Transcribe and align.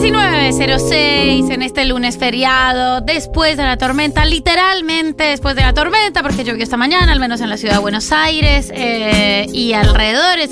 19.06 0.00 1.50
en 1.52 1.62
este 1.62 1.84
lunes 1.84 2.18
feriado, 2.18 3.00
después 3.00 3.56
de 3.56 3.64
la 3.64 3.76
tormenta, 3.76 4.24
literalmente 4.24 5.24
después 5.24 5.56
de 5.56 5.62
la 5.62 5.74
tormenta, 5.74 6.22
porque 6.22 6.44
llovió 6.44 6.62
esta 6.62 6.76
mañana, 6.76 7.10
al 7.10 7.18
menos 7.18 7.40
en 7.40 7.50
la 7.50 7.56
ciudad 7.56 7.74
de 7.74 7.80
Buenos 7.80 8.12
Aires 8.12 8.70
eh, 8.72 9.46
y 9.52 9.72
alrededores. 9.72 10.50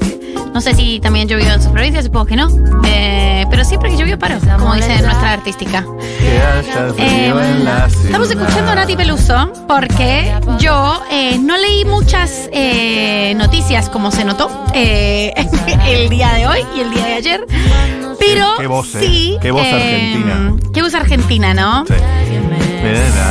No 0.52 0.60
sé 0.60 0.74
si 0.74 0.98
también 0.98 1.28
llovió 1.28 1.52
en 1.52 1.62
sus 1.62 1.70
provincias, 1.70 2.06
supongo 2.06 2.26
que 2.26 2.34
no. 2.34 2.48
Eh, 2.86 3.44
pero 3.48 3.64
siempre 3.64 3.90
que 3.90 3.96
llovió 3.96 4.18
paró, 4.18 4.38
como 4.58 4.74
dice 4.74 5.00
nuestra 5.00 5.34
artística. 5.34 5.84
Eh, 6.98 7.32
estamos 8.04 8.30
escuchando 8.30 8.72
a 8.72 8.74
Nati 8.74 8.96
Peluso 8.96 9.52
porque 9.68 10.34
yo 10.58 11.02
eh, 11.10 11.38
no 11.38 11.56
leí 11.56 11.84
muchas 11.84 12.48
eh, 12.52 13.34
noticias 13.36 13.88
como 13.90 14.10
se 14.10 14.24
notó 14.24 14.50
eh, 14.74 15.32
el 15.86 16.08
día 16.08 16.32
de 16.32 16.46
hoy 16.48 16.58
y 16.76 16.80
el 16.80 16.90
día 16.90 17.04
de 17.04 17.12
ayer. 17.14 17.46
Pero 18.18 18.54
Qué 18.58 18.66
voz, 18.66 18.94
eh. 18.94 19.00
sí. 19.00 19.36
Qué 19.40 19.50
voz 19.50 19.64
eh, 19.64 19.72
argentina. 19.72 20.56
Qué 20.72 20.82
voz 20.82 20.94
argentina, 20.94 21.54
¿no? 21.54 21.84
Sí. 21.86 21.94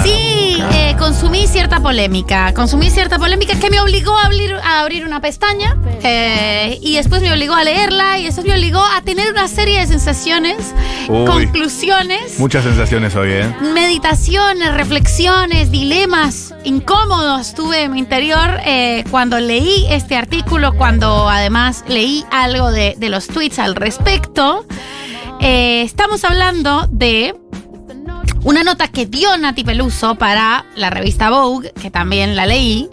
Sí, 0.04 0.35
eh, 0.72 0.96
consumí 0.98 1.48
cierta 1.48 1.80
polémica. 1.80 2.54
Consumí 2.54 2.90
cierta 2.90 3.18
polémica 3.18 3.58
que 3.60 3.70
me 3.70 3.80
obligó 3.80 4.18
a 4.18 4.26
abrir, 4.26 4.56
a 4.56 4.82
abrir 4.82 5.06
una 5.06 5.22
pestaña 5.22 5.78
eh, 6.04 6.80
y 6.82 6.96
después 6.96 7.22
me 7.22 7.32
obligó 7.32 7.54
a 7.54 7.64
leerla 7.64 8.18
y 8.18 8.26
después 8.26 8.46
me 8.46 8.54
obligó 8.54 8.84
a 8.84 9.02
tener 9.02 9.32
una 9.32 9.48
serie 9.48 9.80
de 9.80 9.88
sensaciones, 9.88 10.74
Uy. 11.10 11.26
conclusiones, 11.26 12.40
Muchas 12.40 12.64
sensaciones 12.64 13.16
hoy, 13.16 13.32
¿eh? 13.32 13.56
meditaciones, 13.62 14.74
reflexiones, 14.74 15.72
dilemas 15.72 16.54
incómodos 16.64 17.54
tuve 17.54 17.84
en 17.84 17.94
mi 17.94 18.00
interior 18.00 18.60
eh, 18.66 19.04
cuando 19.12 19.40
leí 19.40 19.86
este 19.90 20.16
artículo, 20.16 20.74
cuando 20.76 21.30
además 21.30 21.84
leí 21.88 22.26
algo 22.32 22.72
de, 22.72 22.96
de 22.98 23.10
los 23.10 23.28
tweets 23.28 23.60
al 23.60 23.76
respecto. 23.76 24.66
Estamos 25.42 26.24
hablando 26.24 26.88
de 26.90 27.36
una 28.46 28.64
nota 28.64 28.88
que 28.88 29.06
dio 29.06 29.38
Nati 29.38 29.64
Peluso 29.66 30.16
para 30.16 30.66
la 30.76 30.90
revista 30.90 31.30
Vogue, 31.30 31.74
que 31.82 31.92
también 31.92 32.36
la 32.38 32.46
leí, 32.46 32.90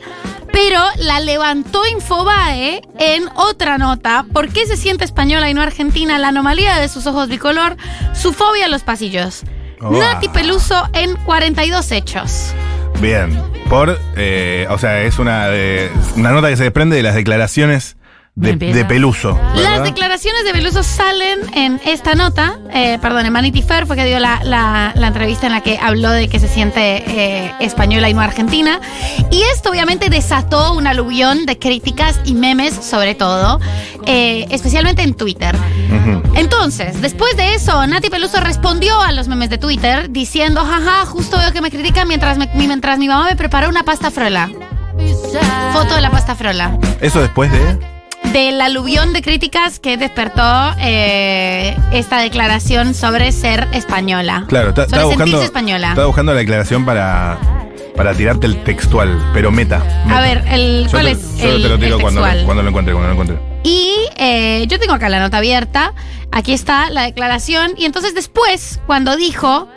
pero 0.53 0.81
la 0.98 1.20
levantó 1.20 1.86
Infobae 1.86 2.83
en 2.98 3.28
otra 3.36 3.78
nota. 3.78 4.27
¿Por 4.33 4.48
qué 4.48 4.67
se 4.67 4.77
siente 4.77 5.05
española 5.05 5.48
y 5.48 5.55
no 5.55 5.62
argentina? 5.62 6.19
La 6.19 6.28
anomalía 6.28 6.77
de 6.78 6.89
sus 6.89 7.06
ojos 7.06 7.28
bicolor, 7.28 7.77
su 8.12 8.33
fobia 8.33 8.64
a 8.67 8.69
los 8.69 8.83
pasillos. 8.83 9.42
Nati 9.80 10.28
Peluso 10.28 10.89
en 10.92 11.17
42 11.25 11.91
hechos. 11.92 12.53
Bien. 13.00 13.41
Por, 13.69 13.98
eh, 14.17 14.67
o 14.70 14.77
sea, 14.78 15.00
es 15.03 15.19
una, 15.19 15.48
de- 15.48 15.91
una 16.17 16.33
nota 16.33 16.48
que 16.48 16.56
se 16.56 16.64
desprende 16.64 16.97
de 16.97 17.03
las 17.03 17.14
declaraciones 17.14 17.97
de, 18.35 18.85
Peluso. 18.87 19.39
Las 19.55 19.83
declaraciones 19.85 20.45
de 20.45 20.53
Peluso 20.53 20.83
salen 20.83 21.39
en 21.55 21.81
esta 21.85 22.15
nota, 22.15 22.59
eh, 22.73 22.99
perdón, 23.03 23.27
en 23.27 23.33
Vanity 23.35 23.61
Fair 23.61 23.87
fue 23.87 23.95
que 23.95 24.07
dio 24.07 24.19
la, 24.19 24.41
la- 24.43 24.93
la 24.95 25.07
entrevista 25.09 25.47
en 25.47 25.53
la 25.53 25.61
que 25.61 25.79
habló 25.79 26.11
de 26.11 26.29
que 26.29 26.41
se 26.41 26.49
siente 26.49 27.05
eh, 27.07 27.53
española 27.61 28.09
y 28.09 28.15
no 28.15 28.23
argentina. 28.23 28.81
Y 29.31 29.43
esto 29.55 29.71
obviamente 29.71 30.09
desató 30.09 30.73
un 30.73 30.87
aluvión 30.87 31.45
de 31.45 31.59
críticas 31.59 32.21
y 32.25 32.33
memes 32.35 32.73
sobre 32.75 33.15
todo, 33.15 33.61
eh, 34.07 34.47
especialmente 34.51 35.03
en 35.03 35.13
Twitter. 35.15 35.55
Entonces, 36.35 37.01
después 37.03 37.37
de 37.37 37.55
eso, 37.55 37.87
Nati 37.87 38.09
Peluso 38.09 38.41
respondió 38.41 38.99
a 39.03 39.13
los 39.13 39.29
memes 39.29 39.51
de 39.51 39.59
Twitter 39.59 40.11
diciendo, 40.11 40.65
jaja, 40.65 41.05
justo 41.05 41.37
veo 41.37 41.53
que 41.53 41.61
me 41.61 41.71
critican 41.71 42.09
mientras, 42.09 42.39
me- 42.39 42.49
mientras 42.55 42.99
mi 42.99 43.09
mamá 43.09 43.27
me 43.27 43.37
preparó 43.37 43.69
una 43.69 43.83
pasta 43.83 44.11
frola. 44.11 44.51
Foto 45.73 45.95
de 45.95 46.01
la 46.03 46.11
pasta 46.11 46.35
frola 46.35 46.77
Eso 47.01 47.21
después 47.23 47.51
de. 47.51 47.92
Del 48.33 48.61
aluvión 48.61 49.13
de 49.13 49.23
críticas 49.23 49.79
que 49.79 49.97
despertó 49.97 50.43
eh, 50.81 51.77
esta 51.93 52.19
declaración 52.21 52.95
sobre 52.95 53.33
ser 53.33 53.69
española. 53.73 54.45
Claro, 54.49 54.71
está- 54.71 54.89
sobre 54.89 55.05
buscando. 55.05 55.43
española. 55.43 55.89
Estaba 55.91 56.07
buscando 56.07 56.33
la 56.33 56.39
declaración 56.39 56.85
para, 56.85 57.39
para 57.97 58.15
tirarte 58.15 58.47
el 58.47 58.63
textual, 58.65 59.19
pero 59.35 59.51
meta. 59.51 59.79
meta. 60.07 60.19
A 60.19 60.21
ver, 60.23 60.45
el, 60.48 60.85
Yo 60.85 60.91
¿cuál 60.92 61.05
te- 61.07 61.11
es 61.13 61.37
yo 61.39 61.48
el, 61.51 61.63
te 61.63 61.69
lo 61.69 61.79
tiro 61.79 62.01
cuando, 62.01 62.23
cuando 62.45 62.63
lo 62.63 62.69
encuentre, 62.69 62.95
cuando 62.95 63.09
lo 63.15 63.21
encuentre. 63.21 63.39
Y 63.65 63.95
eh, 64.17 64.65
yo 64.69 64.79
tengo 64.79 64.95
acá 64.95 65.09
la 65.09 65.21
nota 65.21 65.39
abierta. 65.39 65.92
Aquí 66.31 66.53
está 66.53 66.91
la 66.91 67.03
declaración. 67.03 67.73
Y 67.77 67.85
entonces 67.85 68.15
después, 68.15 68.81
cuando 68.87 69.17
dijo 69.17 69.69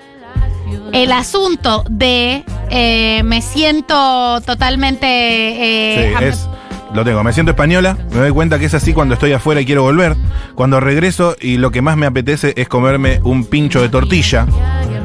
el 0.93 1.11
asunto 1.11 1.83
de 1.89 2.43
eh, 2.69 3.21
me 3.23 3.41
siento 3.41 4.39
totalmente... 4.41 5.05
eh, 5.07 6.15
Sí, 6.17 6.23
es. 6.25 6.47
Lo 6.93 7.03
tengo. 7.03 7.23
Me 7.23 7.33
siento 7.33 7.51
española. 7.51 7.97
Me 8.11 8.19
doy 8.19 8.31
cuenta 8.31 8.57
que 8.59 8.65
es 8.65 8.73
así 8.73 8.93
cuando 8.93 9.15
estoy 9.15 9.33
afuera 9.33 9.59
y 9.61 9.65
quiero 9.65 9.83
volver. 9.83 10.15
Cuando 10.55 10.79
regreso 10.79 11.35
y 11.41 11.57
lo 11.57 11.71
que 11.71 11.81
más 11.81 11.97
me 11.97 12.05
apetece 12.05 12.53
es 12.55 12.67
comerme 12.69 13.19
un 13.23 13.45
pincho 13.45 13.81
de 13.81 13.89
tortilla. 13.89 14.45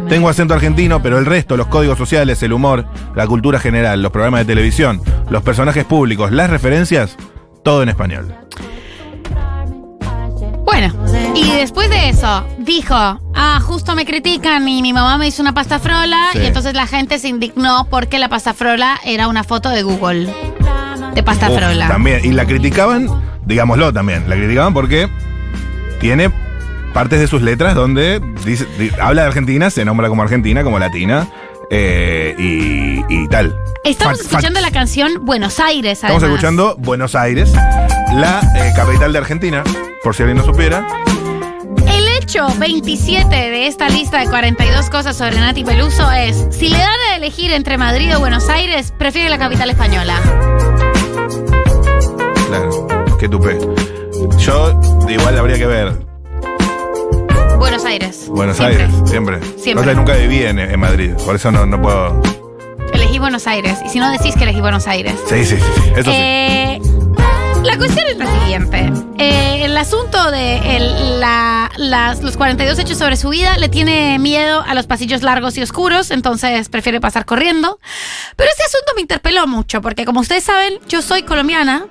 Tengo 0.08 0.28
acento 0.28 0.54
argentino, 0.54 1.00
pero 1.02 1.18
el 1.18 1.26
resto, 1.26 1.56
los 1.56 1.68
códigos 1.68 1.96
sociales, 1.98 2.42
el 2.42 2.52
humor, 2.52 2.84
la 3.14 3.26
cultura 3.26 3.58
general, 3.60 4.02
los 4.02 4.10
programas 4.12 4.41
de 4.41 4.44
televisión, 4.46 5.00
los 5.28 5.42
personajes 5.42 5.84
públicos, 5.84 6.32
las 6.32 6.50
referencias, 6.50 7.16
todo 7.62 7.82
en 7.84 7.91
español. 7.91 8.34
Bueno, 10.64 10.92
y 11.34 11.50
después 11.52 11.91
de 11.91 12.08
eso, 12.10 12.44
dijo, 12.58 12.94
ah, 12.94 13.60
justo 13.62 13.94
me 13.94 14.04
critican 14.04 14.66
y 14.68 14.82
mi 14.82 14.92
mamá 14.92 15.18
me 15.18 15.26
hizo 15.26 15.42
una 15.42 15.52
pasta 15.54 15.78
frola 15.80 16.28
Sí. 16.32 16.38
y 16.42 16.47
entonces 16.47 16.74
la 16.74 16.86
gente 16.86 17.18
se 17.18 17.28
indignó 17.28 17.86
porque 17.91 18.18
la 18.18 18.28
pasta 18.28 18.54
frola 18.54 18.98
era 19.04 19.26
una 19.28 19.42
foto 19.44 19.68
de 19.70 19.82
Google. 19.82 20.32
De 21.15 21.22
pasta 21.22 21.50
Uf, 21.50 21.59
frola. 21.59 21.88
También. 21.88 22.21
Y 22.25 22.32
la 22.32 22.47
criticaban, 22.47 23.09
digámoslo 23.44 23.93
también, 23.93 24.28
la 24.28 24.37
criticaban 24.37 24.72
porque 24.75 25.09
tiene 26.00 26.31
partes 26.93 27.21
de 27.21 27.26
sus 27.26 27.43
letras 27.43 27.75
donde 27.75 28.21
dice, 28.44 28.66
habla 29.00 29.22
de 29.22 29.28
Argentina, 29.28 29.71
se 29.71 29.84
nombra 29.84 30.09
como 30.09 30.22
Argentina, 30.22 30.62
como 30.65 30.78
latina, 30.78 31.28
eh, 31.71 32.34
y, 32.38 33.04
y 33.09 33.28
tal. 33.28 33.56
Estamos 33.84 34.21
escuchando 34.21 34.60
la 34.60 34.71
canción 34.71 35.25
Buenos 35.25 35.60
Aires, 35.60 36.03
Estamos 36.03 36.22
escuchando 36.22 36.76
Buenos 36.78 37.15
Aires, 37.15 37.53
la 38.15 38.41
eh, 38.56 38.72
capital 38.75 39.12
de 39.12 39.19
Argentina, 39.19 39.62
por 40.03 40.15
si 40.15 40.22
alguien 40.22 40.38
no 40.38 40.44
supiera. 40.44 40.87
El 41.87 42.09
hecho 42.21 42.47
27 42.59 43.34
de 43.34 43.66
esta 43.66 43.88
lista 43.88 44.19
de 44.19 44.27
42 44.27 44.91
cosas 44.91 45.16
sobre 45.16 45.37
Nati 45.37 45.65
Peluso 45.65 46.10
es, 46.10 46.47
si 46.50 46.69
le 46.69 46.78
dan 46.78 46.88
a 47.12 47.16
elegir 47.16 47.53
entre 47.53 47.78
Madrid 47.78 48.15
o 48.16 48.21
Buenos 48.21 48.48
Aires, 48.48 48.92
prefiere 48.97 49.28
la 49.28 49.38
capital 49.38 49.71
española. 49.71 50.21
Claro, 52.50 53.16
qué 53.21 53.28
tupé. 53.28 53.59
Yo, 54.38 54.81
igual 55.09 55.38
habría 55.38 55.56
que 55.56 55.66
ver. 55.66 55.93
Buenos 57.59 57.84
Aires. 57.84 58.25
Buenos 58.28 58.56
Siempre. 58.56 58.84
Aires, 58.87 58.97
siempre. 59.09 59.41
Siempre. 59.56 59.87
Que 59.87 59.94
nunca 59.94 60.15
viví 60.16 60.43
en, 60.43 60.59
en 60.59 60.81
Madrid, 60.81 61.12
por 61.25 61.37
eso 61.37 61.53
no, 61.53 61.65
no 61.65 61.81
puedo. 61.81 62.21
Elegí 62.93 63.21
Buenos 63.21 63.47
Aires. 63.47 63.78
Y 63.87 63.89
si 63.89 64.00
no 64.00 64.10
decís 64.10 64.34
que 64.34 64.43
elegí 64.43 64.60
Buenos 64.60 64.89
Aires. 64.89 65.15
Sí, 65.28 65.44
sí, 65.44 65.56
sí, 65.56 65.62
sí, 65.77 65.83
eso 65.94 66.10
sí. 66.10 66.16
Eh, 66.16 66.81
la 67.62 67.77
cuestión 67.78 68.05
es 68.09 68.16
la 68.16 68.41
siguiente. 68.41 68.93
Eh, 69.19 69.65
el 69.66 69.77
asunto 69.77 70.31
de 70.33 70.77
el- 70.77 71.21
la- 71.21 71.71
las- 71.77 72.21
los 72.22 72.37
42 72.37 72.78
hechos 72.81 72.99
sobre 72.99 73.16
su 73.16 73.28
vida 73.28 73.59
le 73.59 73.69
tiene 73.69 74.19
miedo 74.19 74.65
a 74.66 74.75
los 74.75 74.87
pasillos 74.89 75.22
largos 75.22 75.56
y 75.56 75.62
oscuros, 75.62 76.10
entonces 76.10 76.69
prefiere 76.69 77.00
pasar 77.00 77.27
corriendo. 77.27 77.78
Pero 78.34 78.50
ese 78.50 78.65
asunto 78.65 78.93
me 78.97 79.03
interpeló 79.03 79.47
mucho, 79.47 79.81
porque 79.83 80.05
como 80.05 80.19
ustedes 80.21 80.43
saben, 80.43 80.75
yo 80.89 81.00
soy 81.03 81.22
colombiana, 81.22 81.84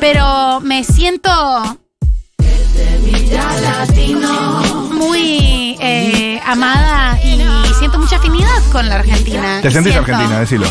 pero 0.00 0.60
me 0.60 0.84
siento 0.84 1.78
muy 4.92 5.76
eh, 5.80 6.40
amada 6.46 7.18
y 7.22 7.40
siento 7.78 7.98
mucha 7.98 8.16
afinidad 8.16 8.62
con 8.72 8.88
la 8.88 8.96
Argentina. 8.96 9.60
Te 9.62 9.70
sentís 9.70 9.92
Siento- 9.92 10.10
argentina, 10.12 10.40
decilo. 10.40 10.66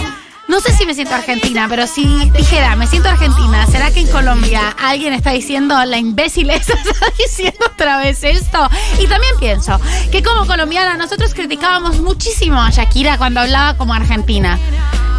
no 0.48 0.60
sé 0.60 0.72
si 0.74 0.86
me 0.86 0.94
siento 0.94 1.16
argentina, 1.16 1.68
pero 1.70 1.88
si 1.88 2.06
dijera, 2.32 2.76
me 2.76 2.88
siento 2.88 3.10
argentina, 3.10 3.66
¿será 3.68 3.92
que 3.92 4.02
en 4.02 4.08
Colombia 4.08 4.76
alguien 4.80 5.14
está 5.14 5.32
diciendo 5.32 5.76
la 5.86 5.98
imbécil 5.98 6.50
esa 6.50 6.74
está 6.86 6.94
diciendo 7.18 7.66
otra 7.74 7.98
vez 8.00 8.24
esto? 8.24 8.70
Y 9.00 9.08
también 9.08 9.34
pienso 9.40 9.80
que 10.12 10.24
como 10.24 10.46
colombiana 10.46 10.96
nosotros 10.98 11.34
criticábamos 11.34 12.00
muchísimo 12.00 12.60
a 12.62 12.70
Shakira 12.70 13.18
cuando 13.18 13.42
hablaba 13.42 13.76
como 13.78 13.94
argentina. 13.94 14.60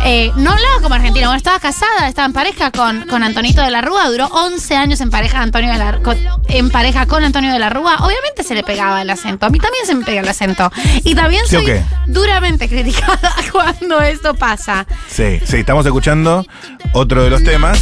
Eh, 0.05 0.33
no 0.37 0.53
hablaba 0.53 0.81
como 0.81 0.95
argentina, 0.95 1.27
bueno, 1.27 1.37
estaba 1.37 1.59
casada, 1.59 2.09
estaba 2.09 2.27
en 2.27 2.33
pareja 2.33 2.71
con, 2.71 3.07
con 3.07 3.23
Antonito 3.23 3.63
de 3.63 3.71
la 3.71 3.81
Rúa, 3.83 4.09
duró 4.09 4.27
11 4.27 4.77
años 4.77 5.01
en 5.01 5.11
pareja, 5.11 5.41
Antonio 5.41 5.73
de 5.73 5.79
la, 5.79 5.99
con, 5.99 6.17
en 6.49 6.71
pareja 6.71 7.07
con 7.07 7.25
Antonio 7.25 7.53
de 7.53 7.59
la 7.59 7.69
Rúa. 7.69 7.97
Obviamente 8.01 8.43
se 8.45 8.55
le 8.55 8.63
pegaba 8.63 9.03
el 9.03 9.11
acento, 9.11 9.47
a 9.47 9.51
mí 9.51 9.59
también 9.59 9.85
se 9.87 9.95
me 9.95 10.05
pega 10.05 10.21
el 10.21 10.29
acento. 10.29 10.71
Y 11.05 11.15
también 11.15 11.43
¿Sí 11.47 11.57
o 11.57 11.61
soy 11.61 11.81
duramente 12.07 12.69
criticada 12.71 13.35
cuando 13.53 14.01
esto 14.01 14.35
pasa. 14.35 14.87
Sí, 15.09 15.41
sí, 15.45 15.59
estamos 15.59 15.85
escuchando 15.85 16.47
otro 16.93 17.25
de 17.25 17.31
los 17.31 17.43
temas. 17.43 17.81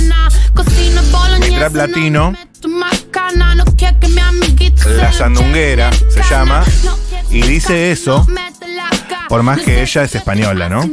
Trap 1.57 1.75
latino. 1.75 2.35
La 3.37 3.55
La 4.97 5.13
Sandunguera 5.13 5.91
se 5.93 6.23
llama. 6.29 6.65
Y 7.31 7.43
dice 7.43 7.93
eso, 7.93 8.27
por 9.29 9.43
más 9.43 9.61
que 9.61 9.83
ella 9.83 10.03
es 10.03 10.15
española, 10.15 10.69
¿no? 10.69 10.89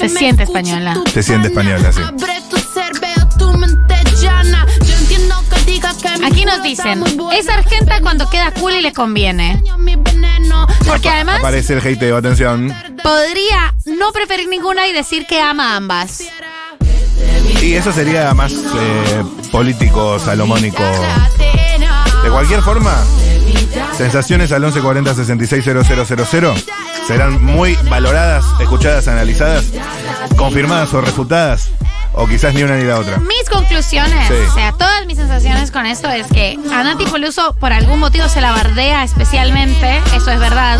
Se 0.00 0.08
siente 0.08 0.44
española. 0.44 0.98
Se 1.12 1.22
siente 1.22 1.48
española, 1.48 1.92
sí. 1.92 2.00
Aquí 6.24 6.44
nos 6.44 6.62
dicen, 6.62 7.02
es 7.32 7.48
argenta 7.48 8.00
cuando 8.00 8.28
queda 8.30 8.52
cool 8.52 8.72
y 8.74 8.80
le 8.80 8.92
conviene. 8.92 9.62
Porque 10.86 11.08
además 11.08 11.38
Aparece 11.40 11.74
el 11.74 11.80
hateo, 11.80 12.16
atención. 12.16 12.74
podría 13.02 13.74
no 13.86 14.12
preferir 14.12 14.48
ninguna 14.48 14.86
y 14.86 14.92
decir 14.92 15.26
que 15.26 15.40
ama 15.40 15.76
ambas. 15.76 16.22
Y 17.62 17.74
eso 17.74 17.92
sería 17.92 18.32
más 18.34 18.52
eh, 18.52 19.22
político, 19.52 20.18
salomónico. 20.18 20.82
De 22.22 22.30
cualquier 22.30 22.62
forma, 22.62 22.96
sensaciones 23.96 24.52
al 24.52 24.62
1140 24.62 25.14
660000 25.14 26.54
serán 27.06 27.42
muy 27.44 27.76
valoradas, 27.88 28.44
escuchadas, 28.60 29.08
analizadas, 29.08 29.64
confirmadas 30.36 30.92
o 30.94 31.00
refutadas, 31.00 31.68
o 32.12 32.26
quizás 32.26 32.54
ni 32.54 32.62
una 32.62 32.76
ni 32.76 32.84
la 32.84 32.98
otra. 32.98 33.18
Mis 33.18 33.48
conclusiones, 33.50 34.28
Sí. 34.28 34.34
o 34.48 34.54
sea, 34.54 34.72
todas 34.72 35.06
mis 35.06 35.16
sensaciones 35.18 35.70
con 35.70 35.86
esto 35.86 36.08
es 36.10 36.26
que 36.28 36.58
a 36.72 36.82
Nati 36.84 37.04
Peluso 37.06 37.54
por 37.58 37.72
algún 37.72 37.98
motivo 38.00 38.28
se 38.28 38.40
la 38.40 38.52
bardea 38.52 39.04
especialmente, 39.04 40.00
eso 40.14 40.30
es 40.30 40.38
verdad. 40.40 40.78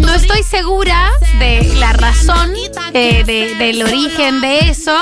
No 0.00 0.14
estoy 0.14 0.42
segura 0.42 1.10
de 1.38 1.62
la 1.78 1.92
razón, 1.92 2.52
eh, 2.94 3.24
de- 3.24 3.54
del 3.56 3.82
origen 3.82 4.40
de 4.40 4.60
eso. 4.70 4.96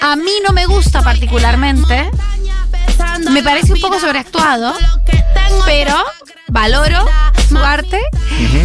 A 0.00 0.16
mí 0.16 0.30
no 0.46 0.52
me 0.52 0.66
gusta 0.66 1.02
particularmente. 1.02 2.10
Me 3.30 3.42
parece 3.42 3.72
un 3.72 3.80
poco 3.80 3.98
sobreactuado, 3.98 4.74
pero 5.64 5.94
valoro 6.52 7.06
su 7.48 7.56
arte 7.56 7.98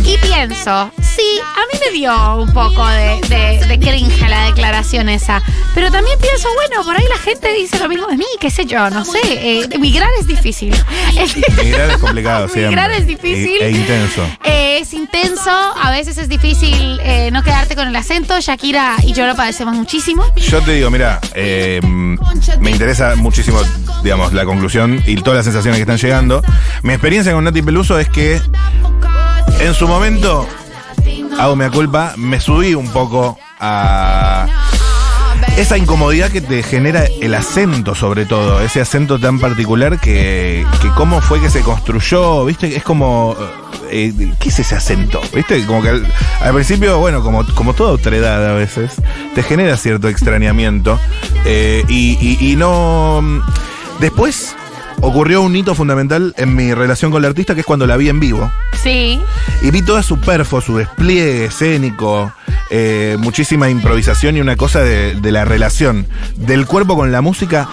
y 0.04 0.18
pienso, 0.18 0.92
sí, 1.18 1.40
a 1.42 1.74
mí 1.74 1.80
me 1.86 1.98
dio 1.98 2.36
un 2.36 2.54
poco 2.54 2.86
de, 2.88 3.19
de, 3.28 3.66
de 3.66 3.80
cringe 3.80 4.30
la 4.30 4.46
declaración 4.46 5.10
esa, 5.10 5.42
pero 5.74 5.92
también 5.92 6.18
pienso, 6.19 6.48
bueno, 6.54 6.84
por 6.84 6.96
ahí 6.96 7.06
la 7.10 7.18
gente 7.18 7.52
dice 7.54 7.80
lo 7.80 7.90
mismo 7.90 8.08
de 8.08 8.18
mí, 8.18 8.25
qué 8.40 8.52
sé 8.52 8.66
yo, 8.66 8.90
no 8.92 9.04
sé, 9.04 9.19
eh, 9.25 9.68
emigrar 9.72 10.10
es 10.19 10.28
difícil. 10.28 10.75
Migrar 11.64 11.90
es 11.90 11.98
complicado, 11.98 12.48
siempre. 12.48 12.68
Migrar 12.69 12.92
es 12.92 13.08
difícil. 13.08 13.62
E, 13.62 13.68
e 13.68 13.72
intenso. 13.72 14.24
Eh, 14.44 14.80
es 14.81 14.94
intenso, 14.94 15.50
a 15.50 15.90
veces 15.90 16.18
es 16.19 16.30
difícil 16.30 17.00
eh, 17.04 17.31
no 17.31 17.42
quedarte 17.42 17.75
con 17.75 17.88
el 17.88 17.96
acento. 17.96 18.40
Shakira 18.40 18.98
y 19.04 19.14
yo 19.14 19.25
lo 19.25 19.36
padecemos 19.36 19.75
muchísimo. 19.75 20.24
Yo 20.36 20.62
te 20.62 20.74
digo, 20.74 20.92
mira, 20.92 21.19
eh, 21.34 21.80
me 21.84 22.69
interesa 22.69 23.16
muchísimo, 23.16 23.60
digamos, 24.04 24.34
la 24.34 24.46
conclusión 24.46 25.02
y 25.08 25.16
todas 25.16 25.38
las 25.38 25.46
sensaciones 25.46 25.78
que 25.78 25.81
están 25.81 25.98
llegando. 25.98 26.44
Mi 26.84 26.94
experiencia 26.94 27.34
con 27.34 27.44
Nati 27.44 27.64
Peluso 27.64 27.98
es 27.98 28.08
que 28.10 28.40
en 29.60 29.74
su 29.74 29.88
momento, 29.88 30.48
hago 31.39 31.56
mea 31.56 31.69
culpa, 31.69 32.13
me 32.18 32.39
subí 32.39 32.74
un 32.74 32.88
poco 32.89 33.38
a 33.60 34.48
esa 35.56 35.78
incomodidad 35.78 36.30
que 36.31 36.42
te 36.42 36.62
genera 36.63 37.06
el 37.22 37.34
acento, 37.34 37.95
sobre 37.95 38.25
todo, 38.25 38.62
ese 38.62 38.81
acento 38.81 39.19
tan 39.19 39.39
particular 39.39 40.00
que, 40.00 40.66
que 40.81 40.89
cómo 40.95 41.22
fue 41.22 41.39
que 41.42 41.50
se 41.50 41.62
construyó, 41.62 42.45
¿viste? 42.45 42.75
Es 42.75 42.84
como, 42.84 43.36
eh, 43.89 44.13
¿qué 44.39 44.50
es 44.50 44.60
ese 44.60 44.75
acento? 44.75 45.19
¿Viste? 45.34 45.66
Como 45.66 45.81
que 45.81 45.89
al, 45.89 46.54
principio, 46.54 47.00
bueno, 47.00 47.22
como, 47.24 47.45
como 47.56 47.74
toda 47.74 47.92
otredad 47.92 48.50
a 48.51 48.54
veces, 48.54 48.95
te 49.33 49.42
genera 49.44 49.78
cierto 49.78 50.10
extrañamiento 50.10 51.00
eh, 51.45 51.83
y, 51.88 52.18
y- 52.22 52.51
y 52.51 52.56
no... 52.56 53.44
Después 54.00 54.56
ocurrió 55.02 55.42
un 55.42 55.56
hito 55.56 55.76
fundamental 55.76 56.34
en 56.38 56.56
mi 56.56 56.74
relación 56.74 57.12
con 57.12 57.22
la 57.22 57.28
artista, 57.28 57.54
que 57.54 57.62
es 57.62 57.66
cuando 57.66 57.86
la 57.88 57.98
vi 57.98 58.10
en 58.10 58.20
vivo. 58.20 58.52
Sí. 58.82 59.22
Y 59.62 59.72
vi 59.72 59.82
toda 59.82 60.04
su 60.04 60.20
perfo, 60.20 60.62
su 60.62 60.78
despliegue 60.78 61.46
escénico, 61.46 62.32
eh, 62.70 63.16
muchísima 63.20 63.70
improvisación 63.70 64.38
y 64.38 64.42
una 64.42 64.56
cosa 64.56 64.82
de, 64.82 65.16
de 65.16 65.32
la 65.32 65.46
relación 65.46 66.08
del 66.36 66.66
cuerpo 66.66 66.96
con 66.96 67.12
la 67.12 67.22
música, 67.22 67.70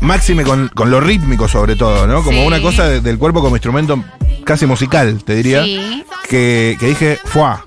máxime 0.00 0.44
con, 0.44 0.68
con 0.68 0.90
lo 0.90 1.00
rítmico 1.00 1.48
sobre 1.48 1.76
todo, 1.76 2.06
¿no? 2.06 2.22
Como 2.22 2.38
Sí. 2.40 2.46
una 2.46 2.60
cosa 2.62 2.84
de- 2.88 3.00
del 3.00 3.18
cuerpo 3.18 3.40
como 3.42 3.56
instrumento 3.56 4.02
casi 4.44 4.66
musical, 4.66 5.22
te 5.24 5.34
diría. 5.34 5.64
Sí. 5.64 6.04
Que, 6.28 6.76
que 6.78 6.86
dije, 6.86 7.18
fuá, 7.24 7.64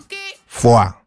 fuá. 0.47 0.99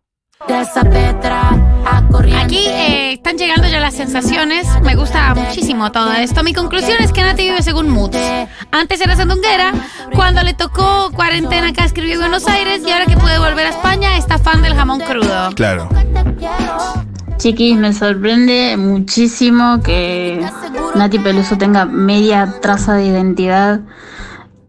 Aquí 2.43 2.65
eh, 2.69 2.96
están 3.13 3.39
llegando 3.39 3.69
ya 3.69 3.81
las 3.81 3.95
sensaciones. 3.95 4.67
Me 4.83 4.95
gusta 4.95 5.35
muchísimo 5.35 5.93
todo 5.93 6.13
esto. 6.13 6.43
Mi 6.43 6.53
conclusión 6.53 6.99
es 7.01 7.13
que 7.13 7.23
Nati 7.23 7.45
vive 7.45 7.63
según 7.63 7.89
moods. 7.89 8.19
Antes 8.71 9.01
era 9.01 9.17
sandunguera. 9.17 9.73
Cuando 10.15 10.43
le 10.43 10.55
tocó 10.55 11.11
cuarentena 11.13 11.69
acá 11.69 11.85
escribió 11.85 12.15
en 12.15 12.21
Buenos 12.21 12.47
Aires. 12.47 12.83
Y 12.87 12.91
ahora 12.91 13.07
que 13.07 13.17
puede 13.17 13.39
volver 13.39 13.67
a 13.67 13.71
España, 13.71 14.17
está 14.17 14.39
fan 14.39 14.63
del 14.63 14.75
jamón 14.75 15.01
crudo. 15.01 15.51
Claro. 15.55 15.89
Chiquis, 17.39 17.77
me 17.77 17.93
sorprende 17.93 18.77
muchísimo 18.77 19.81
que 19.83 20.45
Nati 20.95 21.19
Peluso 21.19 21.59
tenga 21.59 21.85
media 21.85 22.55
traza 22.61 22.95
de 22.95 23.07
identidad. 23.07 23.81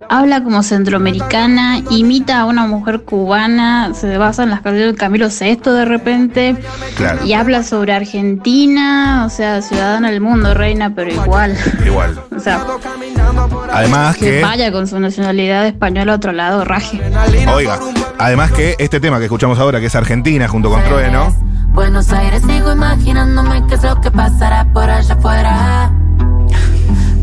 Habla 0.09 0.43
como 0.43 0.63
centroamericana, 0.63 1.79
imita 1.89 2.39
a 2.39 2.45
una 2.45 2.65
mujer 2.65 3.01
cubana, 3.03 3.93
se 3.93 4.17
basa 4.17 4.43
en 4.43 4.49
las 4.51 4.61
canciones 4.61 4.93
de 4.93 4.97
Camilo 4.97 5.27
VI 5.27 5.57
de 5.71 5.85
repente 5.85 6.55
Claro. 6.95 7.25
y 7.25 7.33
habla 7.33 7.63
sobre 7.63 7.93
Argentina, 7.93 9.23
o 9.25 9.29
sea, 9.29 9.61
ciudadana 9.61 10.09
del 10.09 10.21
mundo, 10.21 10.53
reina, 10.53 10.93
pero 10.95 11.11
igual. 11.11 11.57
Igual. 11.85 12.19
O 12.37 12.39
sea, 12.39 12.63
Además 13.73 14.15
que 14.15 14.25
que. 14.37 14.41
vaya 14.43 14.71
con 14.71 14.87
su 14.87 14.99
nacionalidad 14.99 15.65
española 15.65 16.13
a 16.13 16.15
otro 16.17 16.31
lado, 16.31 16.63
raje. 16.63 17.01
Oiga. 17.53 17.79
Además 18.19 18.51
que 18.51 18.75
este 18.77 18.99
tema 18.99 19.17
que 19.17 19.25
escuchamos 19.25 19.57
ahora, 19.59 19.79
que 19.79 19.87
es 19.87 19.95
Argentina, 19.95 20.47
junto 20.47 20.69
con 20.69 20.83
Trueno. 20.83 21.35
Buenos 21.73 22.11
Aires 22.13 22.43
sigo 22.47 22.71
imaginándome 22.71 23.63
qué 23.67 23.75
es 23.75 23.83
lo 23.83 23.99
que 24.01 24.11
pasará 24.11 24.65
por 24.71 24.89
allá 24.89 25.15
afuera. 25.15 25.91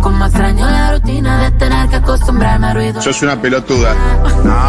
Como 0.05 0.27
extraño 0.27 0.71
la 0.71 0.93
rutina 0.93 1.45
de 1.45 1.51
tener 1.53 1.89
que 1.89 1.97
acostumbrarme 1.97 2.67
a 2.67 2.75
ruido. 2.75 3.01
Sos 3.01 3.23
una 3.23 3.41
pelotuda. 3.41 3.95
No, 4.45 4.67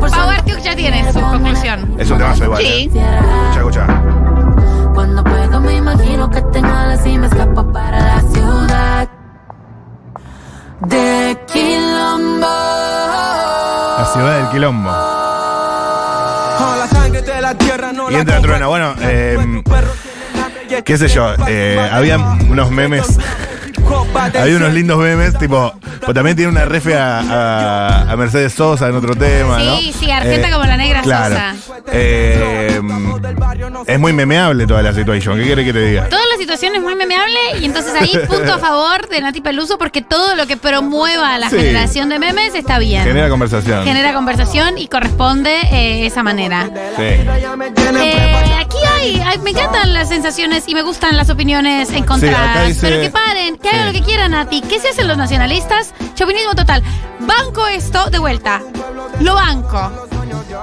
Pau 0.00 0.30
Artiuk 0.30 0.58
ya 0.60 0.74
tiene 0.74 1.12
su 1.12 1.20
conclusión. 1.20 1.94
es 1.98 2.10
un 2.10 2.16
temazo 2.16 2.44
igual. 2.44 2.62
Sí. 2.62 2.66
¿eh? 2.66 2.90
Escucha, 2.94 3.58
escucha. 3.58 3.86
Cuando 4.94 5.22
puedo 5.22 5.60
me 5.60 5.76
imagino 5.76 6.30
que 6.30 6.40
tengo 6.40 6.68
alas 6.68 7.06
y 7.06 7.18
me 7.18 7.26
escapo 7.26 7.70
para 7.72 7.98
la 7.98 8.20
ciudad 8.22 9.08
de 10.86 11.38
Quilombo. 11.52 12.46
La 13.98 14.10
ciudad 14.14 14.38
del 14.38 14.48
quilombo. 14.48 14.90
Y 18.10 18.14
entra 18.14 18.40
Trueno. 18.40 18.68
Bueno, 18.70 18.94
eh, 19.02 19.62
qué 20.86 20.96
sé 20.96 21.08
yo, 21.08 21.34
eh, 21.46 21.78
había 21.92 22.16
unos 22.16 22.70
memes. 22.70 23.18
Había 23.84 24.56
unos 24.56 24.72
lindos 24.72 24.98
memes, 24.98 25.36
tipo, 25.38 25.72
pues 26.00 26.14
también 26.14 26.36
tiene 26.36 26.50
una 26.52 26.64
refe 26.64 26.96
a, 26.96 27.20
a- 27.20 28.10
a 28.12 28.16
Mercedes 28.16 28.52
Sosa 28.52 28.88
en 28.88 28.96
otro 28.96 29.14
tema, 29.16 29.58
¿no? 29.58 29.76
Sí, 29.78 29.94
sí, 29.98 30.10
Argenta 30.10 30.50
como 30.50 30.64
la 30.64 30.76
negra 30.76 31.02
claro. 31.02 31.34
Sosa. 31.34 31.54
Eh, 31.92 32.80
es 33.86 33.98
muy 33.98 34.12
memeable 34.12 34.66
toda 34.66 34.82
la 34.82 34.92
situación. 34.92 35.38
¿Qué 35.38 35.44
quiere 35.44 35.64
que 35.64 35.72
te 35.72 35.80
diga? 35.80 36.08
Toda 36.08 36.22
la 36.32 36.38
situación 36.38 36.74
es 36.74 36.82
muy 36.82 36.94
memeable 36.94 37.38
y 37.60 37.64
entonces 37.64 37.92
ahí 38.00 38.12
punto 38.28 38.52
a 38.54 38.58
favor 38.58 39.08
de 39.08 39.20
Nati 39.20 39.40
Peluso 39.40 39.78
porque 39.78 40.02
todo 40.02 40.34
lo 40.36 40.46
que 40.46 40.56
promueva 40.56 41.38
la 41.38 41.50
Sí. 41.50 41.56
generación 41.56 42.08
de 42.08 42.18
memes 42.18 42.54
está 42.54 42.78
bien. 42.78 43.04
Genera 43.04 43.28
conversación. 43.28 43.84
Genera 43.84 44.12
conversación 44.12 44.78
y 44.78 44.88
corresponde 44.88 45.52
eh, 45.72 46.06
esa 46.06 46.22
manera. 46.22 46.68
Sí. 46.96 47.02
Eh, 47.02 48.56
aquí 48.58 48.76
hay, 48.94 49.20
hay- 49.20 49.38
me 49.38 49.50
encantan 49.50 49.92
las 49.92 50.08
sensaciones 50.08 50.64
y 50.68 50.74
me 50.74 50.82
gustan 50.82 51.16
las 51.16 51.30
opiniones 51.30 51.88
Sí, 51.88 51.96
encontradas. 51.96 52.68
dice- 52.68 52.80
pero 52.88 53.00
que 53.00 53.10
paren, 53.10 53.56
que 53.56 53.69
hagan 53.70 53.86
lo 53.86 53.92
que 53.92 54.02
quieran, 54.02 54.30
Nati. 54.32 54.60
¿Qué 54.62 54.78
se 54.80 54.88
hacen 54.88 55.08
los 55.08 55.16
nacionalistas? 55.16 55.94
Chauvinismo 56.14 56.54
total. 56.54 56.82
Banco 57.20 57.66
esto 57.66 58.10
de 58.10 58.18
vuelta. 58.18 58.60
Lo 59.20 59.34
banco. 59.34 59.90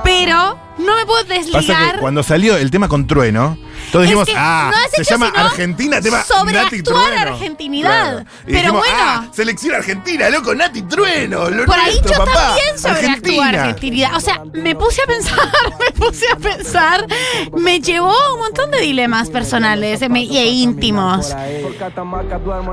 Pero 0.03 0.59
no 0.77 0.95
me 0.95 1.05
puedo 1.05 1.23
Pasa 1.25 1.33
desligar. 1.35 1.93
que 1.95 1.99
cuando 1.99 2.23
salió 2.23 2.57
el 2.57 2.71
tema 2.71 2.87
con 2.87 3.07
Trueno, 3.07 3.57
todos 3.91 4.03
Es 4.05 4.09
dijimos, 4.09 4.27
que 4.27 4.33
ah, 4.37 4.71
no 4.71 4.77
se 4.95 5.01
hecho 5.01 5.11
llama 5.11 5.31
Argentina, 5.35 6.01
tema 6.01 6.17
Nati 6.17 6.27
sobreactuar 6.33 6.83
Trueno. 6.83 7.31
argentinidad. 7.33 7.89
Claro. 7.89 8.19
Y 8.19 8.45
Pero 8.45 8.57
dijimos, 8.57 8.79
bueno. 8.81 8.95
ah, 8.99 9.27
selección 9.31 9.75
argentina, 9.75 10.29
loco, 10.29 10.55
Nati 10.55 10.81
Trueno. 10.83 11.49
Lo 11.49 11.65
Por 11.65 11.79
ahí 11.79 11.99
yo 12.03 12.11
papá. 12.17 12.33
también 12.33 12.77
sobreactúo 12.77 13.41
Argentina. 13.41 13.47
argentinidad. 13.61 14.15
O 14.15 14.19
sea, 14.19 14.41
me 14.53 14.75
puse 14.75 15.01
a 15.01 15.05
pensar, 15.05 15.37
me 15.79 15.91
puse 16.05 16.25
a 16.31 16.35
pensar. 16.35 17.07
Me 17.57 17.79
llevó 17.79 18.11
a 18.11 18.33
un 18.33 18.39
montón 18.39 18.71
de 18.71 18.79
dilemas 18.81 19.29
personales 19.29 20.01
e 20.01 20.45
íntimos. 20.47 21.35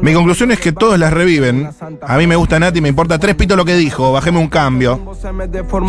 Mi 0.03 0.13
conclusión 0.15 0.51
es 0.51 0.61
que 0.61 0.73
todos 0.73 0.99
las 0.99 1.13
reviven. 1.13 1.71
A 2.03 2.17
mí 2.17 2.27
me 2.27 2.37
gusta 2.37 2.59
Nati, 2.59 2.81
me 2.81 2.89
importa 2.89 3.19
tres 3.19 3.35
pitos 3.35 3.57
lo 3.57 3.65
que 3.65 3.75
dijo. 3.77 4.13
Bajeme 4.13 4.39
un 4.39 4.49
cambio. 4.49 5.15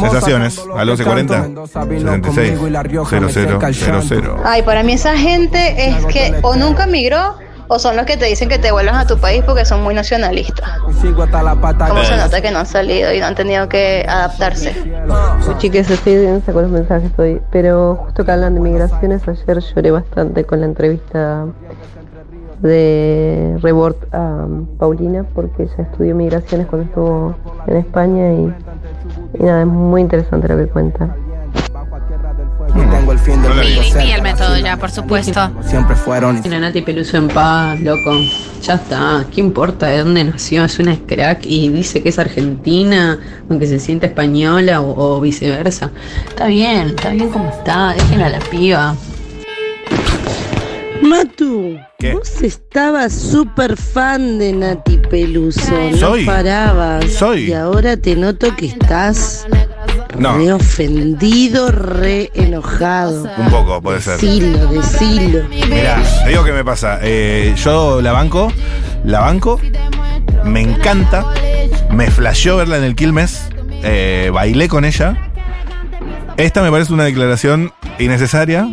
Sensaciones 0.02 0.60
al 0.76 0.88
1140 0.88 1.68
76 1.68 2.60
00 2.60 4.02
00. 4.02 4.42
Ay, 4.46 4.62
para 4.64 4.84
mí 4.84 4.94
esa 4.94 5.15
gente 5.18 5.88
es 5.88 6.06
que 6.06 6.40
o 6.42 6.56
nunca 6.56 6.86
migró 6.88 7.36
o 7.68 7.80
son 7.80 7.96
los 7.96 8.06
que 8.06 8.18
te 8.18 8.26
dicen 8.26 8.50
que 8.50 8.60
te 8.60 8.72
vuelvas 8.72 8.96
a 8.96 9.08
tu 9.08 9.18
país 9.18 9.44
porque 9.46 9.66
son 9.66 9.84
muy 9.84 9.96
nacionalistas. 9.96 10.80
Como 10.80 12.04
se 12.04 12.18
nota 12.18 12.42
que 12.42 12.52
no 12.52 12.60
han 12.60 12.66
salido 12.66 13.14
y 13.14 13.20
no 13.20 13.28
han 13.28 13.36
tenido 13.36 13.68
que 13.68 14.06
adaptarse. 14.08 14.76
Chiques, 15.58 15.90
estoy 15.90 16.16
no 16.28 16.42
sé 16.42 16.52
cuántos 16.52 16.72
mensajes 16.72 17.12
hoy, 17.18 17.42
pero 17.52 17.96
justo 17.96 18.26
que 18.26 18.32
hablan 18.32 18.54
de 18.56 18.60
migraciones, 18.60 19.28
ayer 19.28 19.60
lloré 19.60 19.92
bastante 19.92 20.44
con 20.44 20.60
la 20.60 20.68
entrevista 20.68 21.46
de 22.60 23.58
Rebord 23.62 23.96
a 24.12 24.48
Paulina 24.80 25.26
porque 25.34 25.64
ella 25.64 25.84
estudió 25.84 26.16
migraciones 26.16 26.68
cuando 26.68 26.88
estuvo 26.88 27.36
en 27.68 27.78
España 27.78 28.34
y, 28.34 28.54
y 29.40 29.44
nada, 29.44 29.62
es 29.62 29.68
muy 29.68 30.02
interesante 30.02 30.48
lo 30.48 30.58
que 30.58 30.68
cuenta. 30.68 31.16
Tengo 32.76 33.12
el 33.12 33.20
fin 33.20 33.42
del 33.42 33.50
No 33.50 33.56
mundo 33.64 34.00
vi 34.00 34.12
el 34.12 34.22
método 34.22 34.58
ya, 34.58 34.78
por 34.78 34.92
supuesto. 34.92 35.52
Siempre 35.66 35.96
fueron. 35.96 36.42
Tiene 36.42 36.58
a 36.58 36.60
Nati 36.60 36.82
Peluso 36.82 37.18
en 37.18 37.28
paz, 37.30 37.80
loco. 37.80 38.18
Ya 38.62 38.76
está. 38.76 39.26
¿Qué 39.34 39.42
importa 39.42 39.88
de 39.88 40.00
dónde 40.00 40.24
nació? 40.24 40.66
Es 40.66 40.80
una 40.80 40.98
crack 40.98 41.46
y 41.46 41.70
dice 41.70 42.02
que 42.02 42.10
es 42.10 42.20
argentina, 42.20 43.20
aunque 43.50 43.68
se 43.68 43.80
sienta 43.80 44.08
española 44.08 44.82
o, 44.82 45.18
o 45.18 45.22
viceversa. 45.22 45.92
Está 46.28 46.48
bien, 46.48 46.90
está 46.90 47.10
bien 47.10 47.30
como 47.30 47.50
está. 47.50 47.94
Déjenla 47.94 48.28
a 48.28 48.30
la 48.30 48.40
piba. 48.40 48.96
Matu, 51.02 51.78
¿Qué? 52.00 52.14
vos 52.14 52.42
estabas 52.42 53.14
súper 53.14 53.78
fan 53.78 54.40
de 54.40 54.54
Nati 54.54 54.98
Peluso, 54.98 55.72
no 55.92 55.98
Soy. 55.98 56.26
parabas. 56.26 57.12
Soy. 57.12 57.50
Y 57.50 57.54
ahora 57.54 57.96
te 57.98 58.16
noto 58.16 58.56
que 58.56 58.68
estás 58.68 59.46
No. 60.18 60.38
re 60.38 60.54
ofendido, 60.54 61.72
re 61.72 62.32
enojado. 62.34 63.28
Un 63.38 63.50
poco, 63.50 63.82
puede 63.82 64.02
ser. 64.02 64.20
Decilo, 64.20 64.68
decilo. 64.68 65.48
Mirá, 65.50 66.02
te 66.24 66.30
digo 66.30 66.44
qué 66.44 66.52
me 66.52 66.64
pasa. 66.64 67.00
Eh, 67.02 67.54
yo 67.58 68.02
la 68.02 68.12
banco, 68.12 68.52
la 69.04 69.20
banco, 69.20 69.60
me 70.44 70.62
encanta, 70.62 71.26
me 71.92 72.10
flasheó 72.10 72.58
verla 72.58 72.78
en 72.78 72.84
el 72.84 72.96
Quilmes, 72.96 73.50
eh, 73.84 74.30
bailé 74.34 74.68
con 74.68 74.86
ella. 74.86 75.32
Esta 76.38 76.62
me 76.62 76.72
parece 76.72 76.94
una 76.94 77.06
declaración 77.06 77.72
innecesaria 78.00 78.68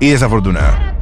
y 0.00 0.10
desafortunada. 0.10 0.95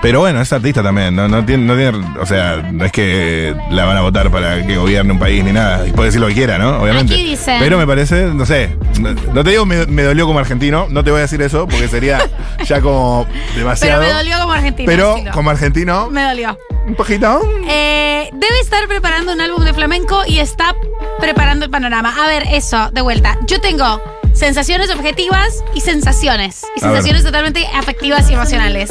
Pero 0.00 0.20
bueno, 0.20 0.40
es 0.40 0.52
artista 0.52 0.82
también, 0.82 1.14
no, 1.16 1.26
no 1.26 1.44
tiene, 1.44 1.64
no 1.64 1.74
tiene, 1.74 2.06
o 2.20 2.24
sea, 2.26 2.68
no 2.72 2.84
es 2.84 2.92
que 2.92 3.54
la 3.70 3.84
van 3.84 3.96
a 3.96 4.00
votar 4.02 4.30
para 4.30 4.64
que 4.64 4.76
gobierne 4.76 5.12
un 5.12 5.18
país 5.18 5.42
ni 5.44 5.52
nada, 5.52 5.86
y 5.86 5.90
puede 5.92 6.08
decir 6.08 6.20
lo 6.20 6.28
que 6.28 6.34
quiera, 6.34 6.56
¿no? 6.56 6.80
Obviamente. 6.80 7.14
Aquí 7.14 7.24
dicen- 7.24 7.58
Pero 7.58 7.78
me 7.78 7.86
parece, 7.86 8.26
no 8.26 8.46
sé, 8.46 8.76
no, 9.00 9.12
no 9.12 9.42
te 9.44 9.50
digo 9.50 9.66
me, 9.66 9.86
me 9.86 10.02
dolió 10.04 10.26
como 10.26 10.38
argentino, 10.38 10.86
no 10.88 11.02
te 11.02 11.10
voy 11.10 11.18
a 11.18 11.22
decir 11.22 11.42
eso, 11.42 11.66
porque 11.66 11.88
sería 11.88 12.20
ya 12.64 12.80
como 12.80 13.26
Pero 13.54 13.58
demasiado. 13.58 14.02
me 14.02 14.12
dolió 14.12 14.38
como 14.38 14.52
argentino. 14.52 14.86
Pero 14.86 15.16
como 15.32 15.50
argentino, 15.50 16.10
Me 16.10 16.22
dolió. 16.22 16.56
un 16.86 16.94
poquito. 16.94 17.40
Eh, 17.68 18.30
debe 18.32 18.60
estar 18.60 18.86
preparando 18.86 19.32
un 19.32 19.40
álbum 19.40 19.64
de 19.64 19.74
flamenco 19.74 20.22
y 20.28 20.38
está 20.38 20.74
preparando 21.18 21.64
el 21.64 21.70
panorama. 21.72 22.14
A 22.24 22.28
ver, 22.28 22.44
eso, 22.52 22.90
de 22.92 23.00
vuelta. 23.02 23.36
Yo 23.48 23.60
tengo 23.60 24.00
sensaciones 24.32 24.90
objetivas 24.90 25.64
y 25.74 25.80
sensaciones. 25.80 26.62
Y 26.76 26.84
A 26.84 26.88
ver. 26.88 26.96
sensaciones 27.02 27.24
totalmente 27.24 27.66
afectivas 27.74 28.30
y 28.30 28.34
emocionales. 28.34 28.90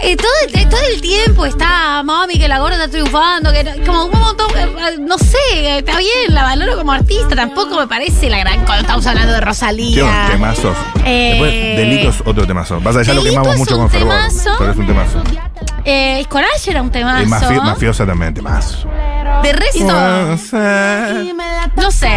Eh, 0.00 0.16
todo, 0.16 0.30
el, 0.54 0.68
todo 0.68 0.80
el 0.94 1.00
tiempo 1.00 1.44
está 1.44 2.02
mami 2.04 2.38
que 2.38 2.46
la 2.46 2.60
gorda 2.60 2.76
está 2.76 2.88
triunfando, 2.88 3.52
que 3.52 3.64
no- 3.64 3.84
como 3.84 4.04
un 4.04 4.20
montón, 4.20 4.46
eh, 4.56 4.96
no 5.00 5.18
sé, 5.18 5.36
eh, 5.54 5.78
está 5.78 5.98
bien, 5.98 6.12
la 6.34 6.44
valoro 6.44 6.76
como 6.76 6.92
artista, 6.92 7.34
tampoco 7.34 7.76
me 7.76 7.88
parece 7.88 8.30
la 8.30 8.38
gran 8.38 8.64
cuando 8.64 8.82
estamos 8.82 9.04
hablando 9.08 9.32
de 9.32 9.40
Qué 9.40 9.44
Rosalía. 9.44 10.28
temazos. 10.30 10.76
Eh, 11.04 11.30
Después, 11.30 11.52
Delitos, 11.52 12.22
otro 12.24 12.46
temazo. 12.46 12.78
Que 12.80 13.04
ya 13.04 13.14
lo 13.14 13.22
quemamos 13.24 13.56
mucho 13.56 13.76
con 13.76 13.90
fervor. 13.90 14.14
Pero 14.58 14.70
es 14.70 14.76
un 14.76 14.86
temazo. 14.86 15.22
Eh, 15.84 16.24
Coraje 16.28 16.70
era 16.70 16.82
un 16.82 16.90
temazo. 16.90 17.22
Y 17.24 17.26
mafi- 17.26 17.62
mafiosa 17.62 18.06
también, 18.06 18.34
temazo. 18.34 18.88
De 19.42 19.52
resto, 19.52 19.84
no 19.86 20.36
sé, 20.38 20.56
no 21.76 21.90
sé. 21.90 22.08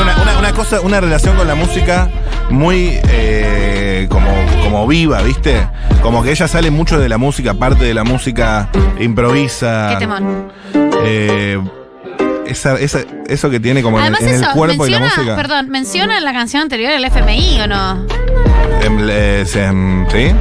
Una, 0.00 0.16
una- 0.22 0.38
una 0.38 0.52
cosa, 0.52 0.80
una 0.80 1.00
relación 1.00 1.36
con 1.36 1.46
la 1.46 1.54
música 1.54 2.08
muy 2.50 2.98
eh, 3.08 4.06
como, 4.10 4.28
como 4.62 4.86
viva, 4.86 5.22
¿viste? 5.22 5.66
Como 6.02 6.22
que 6.22 6.30
ella 6.32 6.46
sale 6.48 6.70
mucho 6.70 6.98
de 7.00 7.08
la 7.08 7.18
música, 7.18 7.54
parte 7.54 7.84
de 7.84 7.94
la 7.94 8.04
música, 8.04 8.68
improvisa. 9.00 9.88
Qué 9.92 9.96
temón. 9.98 10.52
Eh, 11.04 11.58
esa, 12.46 12.74
esa- 12.78 13.04
eso 13.28 13.50
que 13.50 13.58
tiene 13.60 13.82
como 13.82 13.96
en, 13.98 14.02
Además 14.04 14.20
en 14.22 14.28
el 14.28 14.34
eso, 14.42 14.52
cuerpo 14.52 14.86
y 14.86 14.90
la 14.90 15.00
menciona, 15.00 15.22
música. 15.22 15.36
perdón, 15.36 15.68
menciona 15.70 16.18
en 16.18 16.24
la 16.24 16.32
canción 16.32 16.62
anterior 16.62 16.92
el 16.92 17.04
FMI 17.04 17.60
o 17.62 17.66
no? 17.66 18.06
Em, 18.82 19.08
em, 19.10 20.06
¿Sí? 20.10 20.32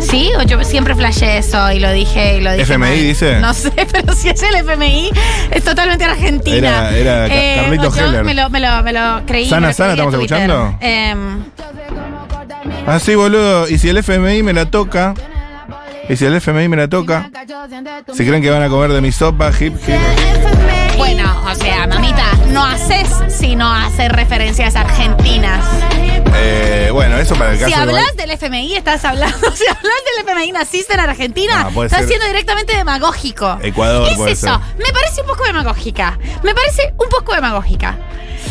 Sí, 0.00 0.30
o 0.38 0.42
yo 0.42 0.62
siempre 0.64 0.94
flashé 0.94 1.38
eso 1.38 1.70
y 1.72 1.80
lo 1.80 1.90
dije 1.92 2.38
y 2.38 2.40
lo 2.40 2.52
dije. 2.52 2.62
FMI 2.62 2.78
mal. 2.78 2.94
dice. 2.94 3.40
No 3.40 3.52
sé, 3.54 3.70
pero 3.92 4.12
si 4.14 4.28
es 4.28 4.42
el 4.42 4.54
FMI, 4.56 5.10
es 5.50 5.64
totalmente 5.64 6.04
argentina. 6.04 6.90
Eh, 6.92 7.00
Era- 7.00 7.26
era 7.26 7.28
Ca- 7.56 7.62
Carlito 7.62 7.88
o 7.88 7.94
yo 7.96 8.06
Heller. 8.06 8.24
Me 8.24 8.34
lo, 8.34 8.48
me 8.50 8.60
lo, 8.60 8.82
me 8.82 8.92
lo 8.92 9.26
creí. 9.26 9.48
Sana, 9.48 9.60
me 9.62 9.66
lo 9.68 9.72
sana, 9.74 9.92
¿estamos 9.92 10.14
Twitter. 10.14 10.38
escuchando? 10.38 10.78
Em, 10.80 11.42
Ah, 12.86 12.98
sí, 12.98 13.14
boludo. 13.14 13.68
Y 13.68 13.78
si 13.78 13.88
el 13.90 13.98
FMI 13.98 14.42
me 14.42 14.52
la 14.52 14.66
toca. 14.70 15.14
Y 16.08 16.16
si 16.16 16.24
el 16.24 16.34
FMI 16.36 16.68
me 16.68 16.76
la 16.76 16.88
toca. 16.88 17.30
Si 18.14 18.24
creen 18.26 18.40
que 18.42 18.50
van 18.50 18.62
a 18.62 18.68
comer 18.68 18.92
de 18.92 19.00
mi 19.02 19.12
sopa, 19.12 19.50
hip, 19.50 19.74
hip. 19.86 20.77
Bueno, 20.98 21.42
o 21.50 21.54
sea, 21.54 21.86
mamita, 21.86 22.24
no 22.48 22.64
haces 22.64 23.08
sino 23.28 23.72
hacer 23.72 24.12
referencias 24.12 24.74
argentinas. 24.76 25.64
Eh, 26.34 26.90
bueno, 26.92 27.16
eso 27.18 27.34
para 27.36 27.52
el 27.52 27.58
caso. 27.58 27.68
Si 27.74 27.80
hablas 27.80 28.16
del 28.16 28.30
FMI, 28.32 28.74
estás 28.74 29.04
hablando. 29.04 29.36
Si 29.54 29.64
hablas 29.66 29.82
del 29.82 30.26
FMI, 30.28 30.52
naciste 30.52 30.94
en 30.94 31.00
Argentina, 31.00 31.70
No, 31.72 31.84
estás 31.84 32.00
ser- 32.00 32.08
siendo 32.08 32.26
directamente 32.26 32.76
demagógico. 32.76 33.58
Ecuador 33.62 34.06
¿Qué 34.08 34.14
es 34.14 34.42
eso? 34.42 34.60
Me 34.78 34.92
parece 34.92 35.20
un 35.22 35.26
poco 35.28 35.44
demagógica. 35.44 36.18
Me 36.42 36.54
parece 36.54 36.92
un 36.98 37.08
poco 37.08 37.34
demagógica. 37.34 37.96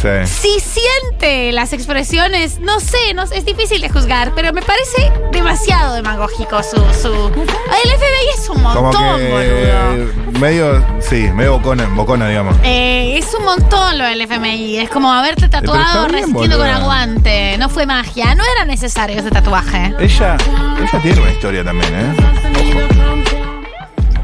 Sí. 0.02 0.26
Si 0.26 0.60
siente 0.60 1.52
las 1.52 1.74
expresiones, 1.74 2.60
no 2.60 2.80
sé, 2.80 3.14
no, 3.16 3.26
sé, 3.26 3.38
es 3.38 3.46
difícil 3.46 3.82
de 3.82 3.90
juzgar, 3.90 4.34
pero 4.36 4.54
me 4.54 4.62
parece 4.62 5.12
demasiado 5.32 5.96
demagógico 5.96 6.62
su. 6.62 6.78
su... 7.02 7.10
El 7.14 7.92
FBI 7.92 8.30
es 8.38 8.50
un 8.50 8.62
Como 8.62 8.82
montón, 8.82 9.18
que. 9.18 9.30
boludo. 9.32 10.40
Medio. 10.40 10.86
Sí, 11.00 11.30
medio 11.34 11.54
bocona, 11.54 11.88
bocona 11.88 12.28
digamos. 12.28 12.56
Eh, 12.64 13.18
es 13.18 13.34
un 13.34 13.46
montón 13.46 13.98
lo 13.98 14.06
del 14.06 14.22
FMI. 14.22 14.78
Es 14.78 14.90
como 14.90 15.12
haberte 15.12 15.50
pero 15.50 15.64
tatuado 15.64 16.08
bien, 16.08 16.22
resistiendo 16.22 16.58
con 16.58 16.68
aguante. 16.68 17.58
No 17.58 17.70
fue 17.70 17.86
magia. 17.86 18.36
No 18.36 18.44
era 18.56 18.66
necesario 18.66 19.18
ese 19.18 19.32
tatuaje. 19.32 19.96
Ella. 20.00 20.38
Ella 20.80 21.02
tiene 21.02 21.22
una 21.22 21.32
historia 21.32 21.64
también, 21.64 21.94
¿eh? 21.96 22.16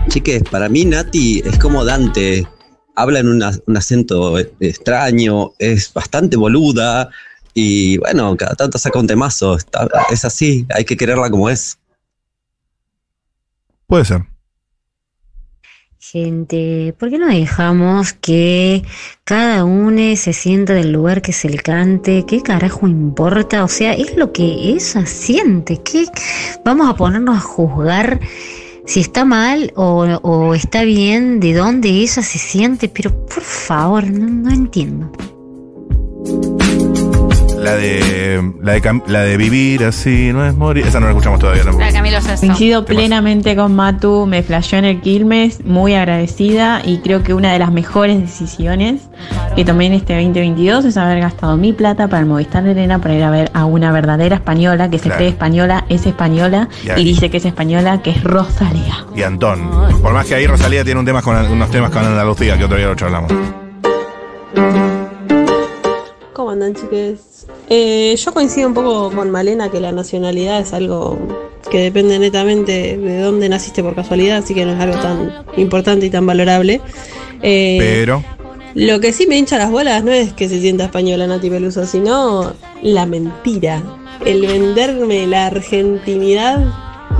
Chiques, 0.09 0.43
para 0.43 0.69
mí 0.69 0.85
Nati 0.85 1.41
es 1.43 1.57
como 1.57 1.83
Dante. 1.83 2.45
Habla 2.95 3.19
en 3.19 3.27
una- 3.27 3.51
un 3.65 3.77
acento 3.77 4.37
eh, 4.39 4.51
extraño, 4.59 5.51
es 5.59 5.91
bastante 5.93 6.37
boluda 6.37 7.09
y 7.53 7.97
bueno, 7.97 8.35
cada 8.37 8.55
tanto 8.55 8.77
saca 8.77 8.99
un 8.99 9.07
temazo. 9.07 9.55
Está- 9.55 9.89
es 10.11 10.25
así, 10.25 10.65
hay 10.73 10.85
que 10.85 10.97
quererla 10.97 11.29
como 11.29 11.49
es. 11.49 11.77
Puede 13.87 14.05
ser. 14.05 14.23
Gente, 15.99 16.93
¿por 16.99 17.09
qué 17.09 17.17
no 17.17 17.27
dejamos 17.27 18.11
que 18.13 18.83
cada 19.23 19.63
uno 19.63 20.15
se 20.17 20.33
sienta 20.33 20.73
del 20.73 20.91
lugar 20.91 21.21
que 21.21 21.31
se 21.31 21.49
le 21.49 21.57
cante? 21.57 22.25
¿Qué 22.27 22.41
carajo 22.41 22.87
importa? 22.87 23.63
O 23.63 23.67
sea, 23.69 23.93
es 23.93 24.15
lo 24.17 24.33
que 24.33 24.43
ella 24.43 25.05
siente. 25.05 25.81
¿Qué 25.81 26.05
vamos 26.65 26.89
a 26.89 26.95
ponernos 26.95 27.37
a 27.37 27.39
juzgar 27.39 28.19
si 28.85 28.99
está 28.99 29.25
mal 29.25 29.71
o, 29.75 30.53
está 30.53 30.83
bien, 30.83 31.39
de 31.39 31.53
dónde 31.53 31.89
ella 31.89 32.21
se 32.21 32.37
siente? 32.37 32.89
Pero 32.89 33.11
por 33.25 33.43
favor, 33.43 34.09
no 34.09 34.51
entiendo. 34.51 35.11
La 37.63 37.75
de. 37.75 38.53
La 38.61 38.73
de, 38.73 39.01
la 39.07 39.21
de 39.21 39.37
vivir 39.37 39.83
así, 39.85 40.31
no 40.33 40.45
es 40.45 40.55
morir. 40.55 40.85
Esa 40.87 40.99
no 40.99 41.05
la 41.07 41.11
escuchamos 41.11 41.39
todavía 41.39 41.63
tampoco. 41.63 41.83
La 41.85 41.91
Camilo 41.91 42.19
Sesto. 42.21 42.45
Coincido 42.45 42.85
plenamente 42.85 43.55
con 43.55 43.75
Matu, 43.75 44.25
me 44.25 44.43
flasheó 44.43 44.79
en 44.79 44.85
el 44.85 45.01
Quilmes, 45.01 45.63
muy 45.65 45.93
agradecida 45.95 46.81
y 46.83 46.99
creo 46.99 47.23
que 47.23 47.33
una 47.33 47.53
de 47.53 47.59
las 47.59 47.71
mejores 47.71 48.19
decisiones 48.19 49.01
que 49.55 49.63
tomé 49.65 49.85
en 49.87 49.93
este 49.93 50.13
2022 50.15 50.85
es 50.85 50.97
haber 50.97 51.19
gastado 51.19 51.57
mi 51.57 51.73
plata 51.73 52.07
para 52.07 52.21
el 52.21 52.25
Movistar 52.25 52.63
de 52.63 52.71
Arena 52.71 52.99
para 52.99 53.15
ir 53.15 53.23
a 53.23 53.29
ver 53.29 53.51
a 53.53 53.65
una 53.65 53.91
verdadera 53.91 54.35
española 54.35 54.89
que 54.89 54.97
se 54.97 55.03
Claro. 55.03 55.17
cree 55.17 55.29
española, 55.29 55.85
es 55.89 56.05
española 56.05 56.69
y 56.97 57.03
dice 57.03 57.29
que 57.29 57.37
es 57.37 57.45
española, 57.45 58.01
que 58.01 58.11
es 58.11 58.23
Rosalía. 58.23 59.05
Y 59.15 59.21
Antón. 59.23 59.69
Por 60.01 60.13
más 60.13 60.25
que 60.25 60.35
ahí 60.35 60.47
Rosalía 60.47 60.83
tiene 60.83 60.99
un 60.99 61.05
tema 61.05 61.21
con, 61.21 61.35
unos 61.35 61.69
temas 61.71 61.91
con 61.91 62.03
Andalucía, 62.05 62.57
que 62.57 62.65
otro 62.65 62.77
día 62.77 62.87
lo 62.87 62.95
charlamos. 62.95 63.31
¿Cómo 66.33 66.51
andan, 66.51 66.73
chiques? 66.73 67.32
Eh, 67.75 68.15
yo 68.17 68.31
coincido 68.35 68.67
un 68.67 68.75
poco 68.75 69.09
con 69.09 69.31
Malena 69.31 69.71
que 69.71 69.79
la 69.79 69.91
nacionalidad 69.91 70.59
es 70.59 70.73
algo 70.73 71.17
que 71.71 71.79
depende 71.79 72.19
netamente 72.19 72.97
de 72.97 73.19
dónde 73.19 73.49
naciste 73.49 73.81
por 73.81 73.95
casualidad, 73.95 74.37
así 74.37 74.53
que 74.53 74.63
no 74.63 74.73
es 74.73 74.79
algo 74.79 75.01
tan 75.01 75.43
importante 75.57 76.05
y 76.05 76.11
tan 76.11 76.23
valorable. 76.27 76.81
Eh, 77.41 77.77
Pero. 77.79 78.23
Lo 78.75 78.99
que 78.99 79.11
sí 79.11 79.25
me 79.25 79.37
hincha 79.37 79.57
las 79.57 79.71
bolas 79.71 80.03
no 80.03 80.11
es 80.11 80.33
que 80.33 80.47
se 80.49 80.61
sienta 80.61 80.83
española 80.83 81.25
Nati 81.25 81.49
Peluso, 81.49 81.87
sino 81.87 82.53
la 82.83 83.07
mentira. 83.07 83.81
El 84.23 84.45
venderme 84.45 85.25
la 85.25 85.47
argentinidad 85.47 86.59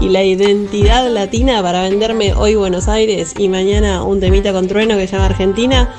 y 0.02 0.10
la 0.10 0.24
identidad 0.24 1.10
latina 1.10 1.64
para 1.64 1.82
venderme 1.82 2.36
hoy 2.36 2.54
Buenos 2.54 2.88
Aires 2.88 3.34
y 3.40 3.50
mañana 3.50 4.04
un 4.04 4.20
temita 4.20 4.54
con 4.54 4.68
trueno 4.68 4.98
que 4.98 5.08
se 5.08 5.14
llama 5.14 5.26
Argentina 5.26 5.96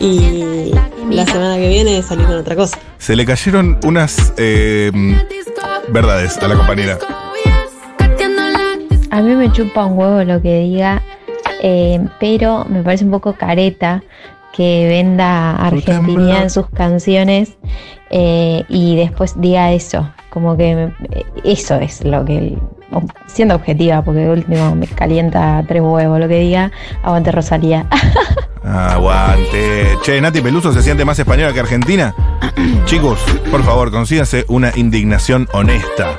y 0.00 0.72
la 1.10 1.26
semana 1.26 1.56
que 1.56 1.68
viene 1.68 2.02
salir 2.02 2.26
con 2.26 2.36
otra 2.36 2.54
cosa. 2.56 2.78
Se 2.98 3.16
le 3.16 3.24
cayeron 3.24 3.78
unas 3.84 4.32
eh, 4.36 4.90
verdades 5.88 6.38
a 6.38 6.48
la 6.48 6.54
compañera. 6.56 6.98
a 9.10 9.20
mí 9.22 9.34
me 9.34 9.50
chupa 9.52 9.84
un 9.86 9.98
huevo 9.98 10.22
lo 10.24 10.40
que 10.42 10.60
diga, 10.60 11.02
eh, 11.62 12.00
pero 12.20 12.64
me 12.68 12.82
parece 12.82 13.04
un 13.04 13.10
poco 13.10 13.34
careta 13.34 14.02
que 14.52 14.86
venda 14.88 15.56
argentinidad 15.56 16.42
en 16.42 16.50
sus 16.50 16.68
canciones 16.70 17.56
eh, 18.10 18.64
y 18.68 18.96
después 18.96 19.40
diga 19.40 19.72
eso. 19.72 20.10
Como 20.30 20.56
que 20.56 20.74
me- 20.74 20.94
eso 21.44 21.76
es 21.76 22.04
lo 22.04 22.24
que, 22.24 22.56
siendo 23.26 23.54
objetiva, 23.54 24.02
porque 24.02 24.20
de 24.20 24.30
último 24.30 24.74
me 24.74 24.86
calienta 24.86 25.64
tres 25.66 25.82
huevos 25.82 26.18
lo 26.20 26.28
que 26.28 26.38
diga, 26.40 26.70
aguante 27.02 27.32
Rosalía. 27.32 27.86
Aguante. 28.64 29.98
Che, 30.02 30.20
Nati 30.20 30.40
Peluso 30.40 30.72
se 30.72 30.82
siente 30.82 31.04
más 31.04 31.18
española 31.18 31.52
que 31.52 31.60
argentina. 31.60 32.14
Chicos, 32.84 33.18
por 33.50 33.62
favor, 33.62 33.90
consíganse 33.90 34.44
una 34.48 34.72
indignación 34.76 35.48
honesta. 35.52 36.14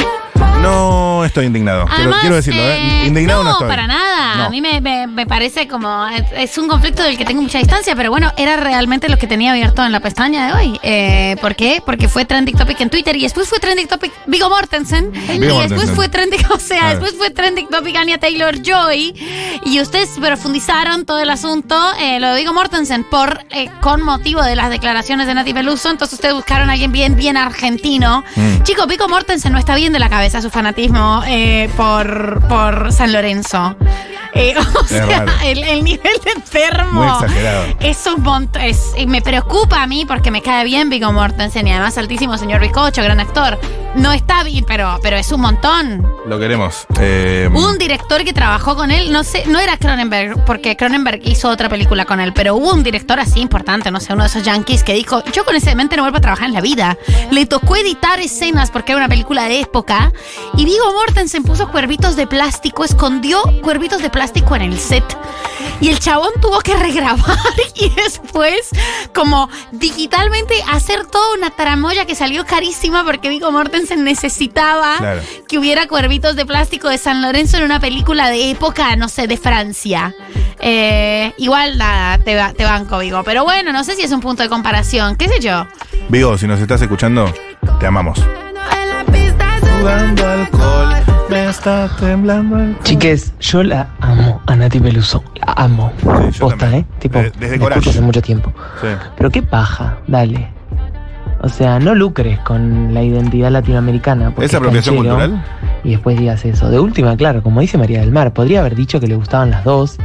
No 0.62 1.24
estoy 1.26 1.46
indignado. 1.46 1.86
Quiero, 1.86 2.02
Además, 2.02 2.20
quiero 2.22 2.36
decirlo, 2.36 2.62
¿eh? 2.62 3.04
Indignado 3.06 3.44
no, 3.44 3.50
no, 3.50 3.56
estoy. 3.56 3.68
para 3.70 3.88
nada. 3.88 4.36
No. 4.36 4.44
A 4.46 4.50
mí 4.50 4.62
me, 4.62 4.82
me- 4.82 5.08
me 5.08 5.26
parece 5.26 5.68
como. 5.68 6.08
Es, 6.36 6.58
un 6.58 6.68
conflicto 6.68 7.04
del 7.04 7.18
que 7.18 7.26
tengo 7.26 7.42
mucha 7.42 7.58
distancia, 7.60 7.96
pero 7.96 8.10
bueno, 8.12 8.32
era 8.38 8.58
realmente 8.58 9.08
lo 9.10 9.18
que 9.18 9.28
tenía 9.28 9.52
abierto 9.52 9.86
en 9.86 9.92
la 9.92 10.00
pestaña 10.00 10.48
de 10.48 10.54
hoy. 10.54 10.80
Eh, 10.84 11.36
¿Por 11.42 11.56
qué? 11.56 11.82
Porque 11.86 12.08
fue 12.10 12.26
trending 12.26 12.58
topic 12.58 12.80
en 12.82 12.90
Twitter 12.90 13.16
y 13.16 13.22
después 13.22 13.48
fue 13.48 13.60
trending 13.60 13.88
topic 13.88 14.12
Vigo 14.28 14.50
Mortensen. 14.50 15.12
y 15.34 15.40
después 15.40 15.92
fue 15.92 16.10
trending, 16.10 16.46
o 16.52 16.60
sea, 16.60 16.90
después 16.90 17.14
fue 17.18 17.30
trending 17.30 17.70
topic 17.70 17.96
Anya 17.96 18.18
Taylor 18.18 18.56
Joy. 18.62 19.14
Y 19.66 19.82
ustedes 19.82 20.10
profundizaron 20.20 21.06
todo 21.06 21.20
el 21.20 21.30
asunto, 21.30 21.76
eh, 22.00 22.20
lo 22.20 22.30
de 22.34 22.40
Vigo 22.42 22.54
Mortensen, 22.54 23.04
por 23.04 23.42
eh, 23.50 23.70
con 23.82 24.02
motivo 24.02 24.42
de 24.44 24.56
las 24.56 24.70
declaraciones 24.70 25.28
de 25.28 25.34
Nati 25.34 25.54
Peluso. 25.54 25.90
Entonces 25.90 26.14
ustedes 26.16 26.36
buscaron 26.36 26.70
a 26.70 26.74
alguien 26.74 26.92
bien, 26.92 27.16
bien 27.16 27.38
argentino. 27.38 28.24
Mm. 28.36 28.64
Chicos, 28.64 28.88
Vigo 28.88 29.08
Mortensen 29.08 29.54
no 29.54 29.60
está 29.60 29.76
bien 29.76 29.94
de 29.94 30.00
la 30.00 30.10
cabeza 30.10 30.42
su 30.42 30.49
fanatismo 30.52 31.24
eh, 31.28 31.70
por, 31.76 32.42
por 32.48 32.92
San 32.92 33.12
Lorenzo. 33.14 33.76
Eh, 34.34 34.54
o 34.80 34.84
sea, 34.86 35.26
el, 35.44 35.64
el 35.64 35.84
nivel 35.84 36.14
de 36.24 36.32
enfermo. 36.32 37.02
Muy 37.02 37.08
exagerado. 37.08 37.66
Es 37.80 38.06
un 38.06 38.24
montón. 38.24 38.62
me 39.08 39.22
preocupa 39.22 39.82
a 39.82 39.88
mí 39.88 40.06
porque 40.06 40.32
me 40.32 40.42
cae 40.42 40.64
bien 40.66 40.90
Vigo 40.90 41.12
Mortensen 41.12 41.68
y 41.68 41.72
además 41.72 41.98
altísimo 41.98 42.38
señor 42.38 42.62
Bizcocho, 42.62 43.04
gran 43.04 43.20
actor. 43.20 43.60
No 43.96 44.14
está 44.14 44.44
bien, 44.44 44.66
pero, 44.68 45.00
pero 45.02 45.18
es 45.18 45.32
un 45.32 45.42
montón. 45.42 46.08
Lo 46.28 46.40
queremos. 46.40 46.86
Eh, 47.00 47.50
Hubo 47.52 47.68
un 47.70 47.78
director 47.78 48.24
que 48.24 48.34
trabajó 48.34 48.76
con 48.76 48.92
él, 48.92 49.12
no 49.12 49.24
sé, 49.24 49.44
no 49.48 49.60
era 49.60 49.78
Cronenberg, 49.78 50.46
porque 50.46 50.78
Cronenberg 50.78 51.22
hizo 51.28 51.50
otra 51.50 51.70
película 51.70 52.06
con 52.06 52.20
él, 52.20 52.32
pero 52.34 52.56
hubo 52.56 52.72
un 52.74 52.84
director 52.84 53.20
así 53.20 53.40
importante, 53.40 53.90
no 53.90 54.00
sé, 54.00 54.14
uno 54.14 54.24
de 54.24 54.30
esos 54.30 54.44
yankees 54.44 54.84
que 54.84 54.94
dijo, 54.94 55.24
yo 55.34 55.44
con 55.44 55.56
ese 55.56 55.74
mente 55.76 55.96
no 55.96 56.04
vuelvo 56.04 56.18
a 56.20 56.22
trabajar 56.22 56.48
en 56.48 56.54
la 56.54 56.62
vida. 56.62 56.98
Le 57.32 57.46
tocó 57.46 57.76
editar 57.76 58.20
escenas 58.20 58.70
porque 58.70 58.92
era 58.92 59.00
una 59.00 59.10
película 59.10 59.48
de 59.48 59.62
época 59.62 60.14
y 60.56 60.66
Vigo 60.66 60.94
Mortensen 60.94 61.44
puso 61.44 61.70
cuervitos 61.72 62.16
de 62.16 62.28
plástico, 62.28 62.84
escondió 62.84 63.42
cuervitos 63.64 64.02
de 64.02 64.10
plástico 64.10 64.56
en 64.56 64.62
el 64.62 64.78
set. 64.80 65.04
Y 65.82 65.90
el 65.90 66.00
chabón 66.00 66.32
tuvo 66.42 66.60
que 66.60 66.76
regrabar 66.76 67.38
y 67.76 67.90
después 67.90 68.70
como 69.14 69.50
digitalmente 69.72 70.56
hacer 70.72 71.06
toda 71.06 71.36
una 71.36 71.52
tramoya 71.52 72.06
que 72.06 72.16
salió 72.16 72.46
carísima 72.46 73.04
porque 73.06 73.30
Vigo 73.30 73.52
Mortensen 73.52 74.04
necesitaba 74.04 74.98
Claro. 74.98 75.22
que 75.48 75.58
hubiera 75.58 75.88
cuervitos 75.88 76.36
de 76.36 76.46
plástico 76.46 76.90
de 76.90 76.98
San 76.98 77.22
Lorenzo 77.22 77.58
en 77.58 77.64
una 77.64 77.80
película 77.80 78.30
de 78.30 78.52
época, 78.52 78.96
no 78.98 79.08
sé, 79.08 79.28
de 79.28 79.38
Francia. 79.38 80.14
Eh, 80.60 81.34
igual 81.38 81.78
nada, 81.78 82.18
te, 82.18 82.38
te 82.58 82.64
banco, 82.66 83.00
Vigo. 83.00 83.24
Pero 83.24 83.44
bueno, 83.46 83.72
no 83.72 83.84
sé 83.86 83.96
si 83.96 84.02
es 84.04 84.12
un 84.12 84.20
punto 84.20 84.44
de 84.44 84.50
comparación, 84.50 85.16
qué 85.16 85.30
sé 85.30 85.40
yo. 85.40 85.66
Vigo, 86.10 86.38
si 86.38 86.46
nos 86.48 86.60
estás 86.60 86.82
escuchando, 86.82 87.34
te 87.80 87.86
amamos. 87.86 88.20
Jugando 89.80 90.28
alcohol, 90.28 90.96
me 91.30 91.50
está 91.50 91.88
temblando 92.00 92.60
el 92.60 92.78
Chiques, 92.84 93.34
yo 93.40 93.64
la 93.64 93.88
amo 94.02 94.42
a 94.48 94.56
Nati 94.56 94.80
Peluso. 94.80 95.24
La 95.46 95.54
amo. 95.54 95.92
Posta, 96.40 96.76
¿eh? 96.76 96.86
Tipo, 97.00 97.20
De- 97.20 97.32
desde 97.40 97.60
Coraje. 97.60 97.80
escucho 97.80 97.90
hace 97.92 98.02
mucho 98.02 98.22
tiempo. 98.22 98.52
Sí. 98.82 98.88
Pero 99.18 99.30
qué 99.30 99.42
paja, 99.42 99.98
dale. 100.08 100.48
O 101.42 101.48
sea, 101.50 101.80
no 101.80 101.96
lucres 101.96 102.40
con 102.40 102.94
la 102.94 103.02
identidad 103.02 103.50
latinoamericana. 103.52 104.34
¿Es 104.42 104.54
apropiación 104.54 104.98
cultural? 104.98 105.44
Y 105.84 105.92
después 105.92 106.18
digas 106.20 106.44
eso. 106.44 106.70
De 106.70 106.80
última, 106.80 107.16
claro, 107.16 107.42
como 107.42 107.62
dice 107.62 107.78
María 107.78 108.02
del 108.02 108.12
Mar, 108.12 108.34
podría 108.34 108.60
haber 108.60 108.76
dicho 108.76 109.00
que 109.00 109.08
le 109.08 109.16
gustaban 109.16 109.50
las 109.52 109.64
dos 109.64 109.98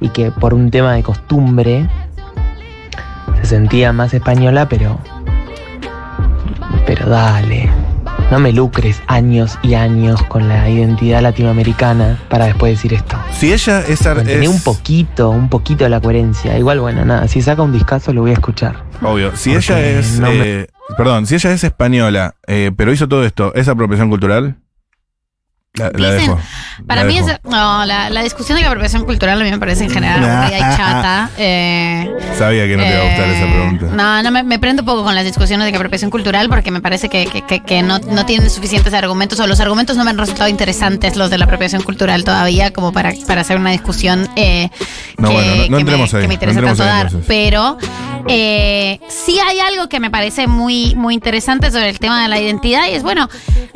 y 0.00 0.10
que 0.10 0.30
por 0.30 0.54
un 0.54 0.70
tema 0.70 0.92
de 0.92 1.02
costumbre 1.02 1.88
se 3.40 3.46
sentía 3.46 3.92
más 3.92 4.14
española, 4.14 4.68
pero. 4.68 4.98
Pero 6.86 7.08
dale. 7.08 7.68
No 8.30 8.40
me 8.40 8.52
lucres 8.52 9.02
años 9.06 9.56
y 9.62 9.74
años 9.74 10.20
con 10.24 10.48
la 10.48 10.68
identidad 10.68 11.22
latinoamericana 11.22 12.18
para 12.28 12.46
después 12.46 12.72
decir 12.72 12.92
esto. 12.92 13.16
Si 13.32 13.52
ella 13.52 13.80
es, 13.86 14.04
es- 14.04 14.48
un 14.48 14.60
poquito, 14.62 15.30
un 15.30 15.48
poquito 15.48 15.84
de 15.84 15.90
la 15.90 16.00
coherencia. 16.00 16.58
Igual, 16.58 16.80
bueno, 16.80 17.04
nada, 17.04 17.28
si 17.28 17.40
saca 17.40 17.62
un 17.62 17.72
discazo 17.72 18.12
lo 18.12 18.22
voy 18.22 18.30
a 18.32 18.34
escuchar. 18.34 18.82
Obvio. 19.00 19.36
Si 19.36 19.50
Porque 19.52 19.72
ella 19.72 19.98
es. 20.00 20.18
no 20.18 20.28
me- 20.30 20.60
eh, 20.62 20.66
Perdón, 20.96 21.26
si 21.26 21.34
ella 21.36 21.52
es 21.52 21.62
española, 21.64 22.34
eh, 22.46 22.70
pero 22.76 22.92
hizo 22.92 23.08
todo 23.08 23.24
esto, 23.24 23.52
¿es 23.54 23.68
apropiación 23.68 24.08
cultural? 24.08 24.56
La, 25.76 25.90
la 25.94 26.14
Dicen- 26.14 26.20
dejo. 26.30 26.40
Para 26.86 27.02
La 27.02 27.08
mí, 27.08 27.14
dejo. 27.16 27.28
es, 27.30 27.38
no, 27.44 27.84
la, 27.84 28.10
la 28.10 28.22
discusión 28.22 28.56
de 28.56 28.62
la 28.62 28.68
apropiación 28.68 29.04
cultural 29.04 29.40
a 29.40 29.44
mí 29.44 29.50
me 29.50 29.58
parece 29.58 29.84
en 29.84 29.90
general 29.90 30.22
aburrida 30.24 30.56
y 30.58 30.60
chata. 30.76 31.30
Eh, 31.38 32.16
Sabía 32.38 32.66
que 32.66 32.76
no 32.76 32.82
te 32.82 32.88
iba 32.90 33.00
a 33.00 33.04
gustar 33.08 33.28
esa 33.28 33.46
pregunta. 33.46 33.86
No, 33.92 34.22
no, 34.22 34.30
me, 34.30 34.42
me 34.42 34.58
prendo 34.58 34.82
un 34.82 34.86
poco 34.86 35.04
con 35.04 35.14
las 35.14 35.24
discusiones 35.24 35.70
de 35.70 35.76
apropiación 35.76 36.10
cultural 36.10 36.48
porque 36.48 36.70
me 36.70 36.80
parece 36.80 37.08
que, 37.08 37.26
que- 37.26 37.42
que- 37.42 37.60
que 37.60 37.82
no, 37.82 37.98
no 37.98 38.24
tienen 38.26 38.48
suficientes 38.50 38.92
argumentos 38.94 39.38
o 39.40 39.46
los 39.46 39.60
argumentos 39.60 39.96
no 39.96 40.04
me 40.04 40.10
han 40.10 40.18
resultado 40.18 40.48
interesantes 40.48 41.16
los 41.16 41.30
de 41.30 41.38
la 41.38 41.44
apropiación 41.46 41.82
cultural 41.82 42.24
todavía 42.24 42.72
como 42.72 42.92
para, 42.92 43.12
para 43.26 43.40
hacer 43.42 43.58
una 43.58 43.70
discusión 43.70 44.28
eh, 44.36 44.70
No, 45.18 45.28
que, 45.28 45.34
bueno, 45.34 45.50
no- 45.50 45.56
no 45.56 45.62
que 45.64 45.70
me- 45.70 45.80
entremos 45.80 46.14
ahí, 46.14 46.20
que 46.22 46.28
me 46.28 46.34
no 46.34 46.34
interesa 46.34 46.60
tanto 46.60 46.82
ahí, 46.82 46.88
dar. 46.88 47.10
Pero 47.26 47.78
eh, 48.28 49.00
sí 49.08 49.38
hay 49.40 49.60
algo 49.60 49.88
que 49.88 50.00
me 50.00 50.10
parece 50.10 50.46
muy, 50.46 50.94
muy 50.94 51.14
interesante 51.14 51.70
sobre 51.70 51.88
el 51.90 51.98
tema 51.98 52.22
de 52.22 52.28
la 52.28 52.40
identidad 52.40 52.86
y 52.88 52.94
es, 52.94 53.02
bueno, 53.02 53.28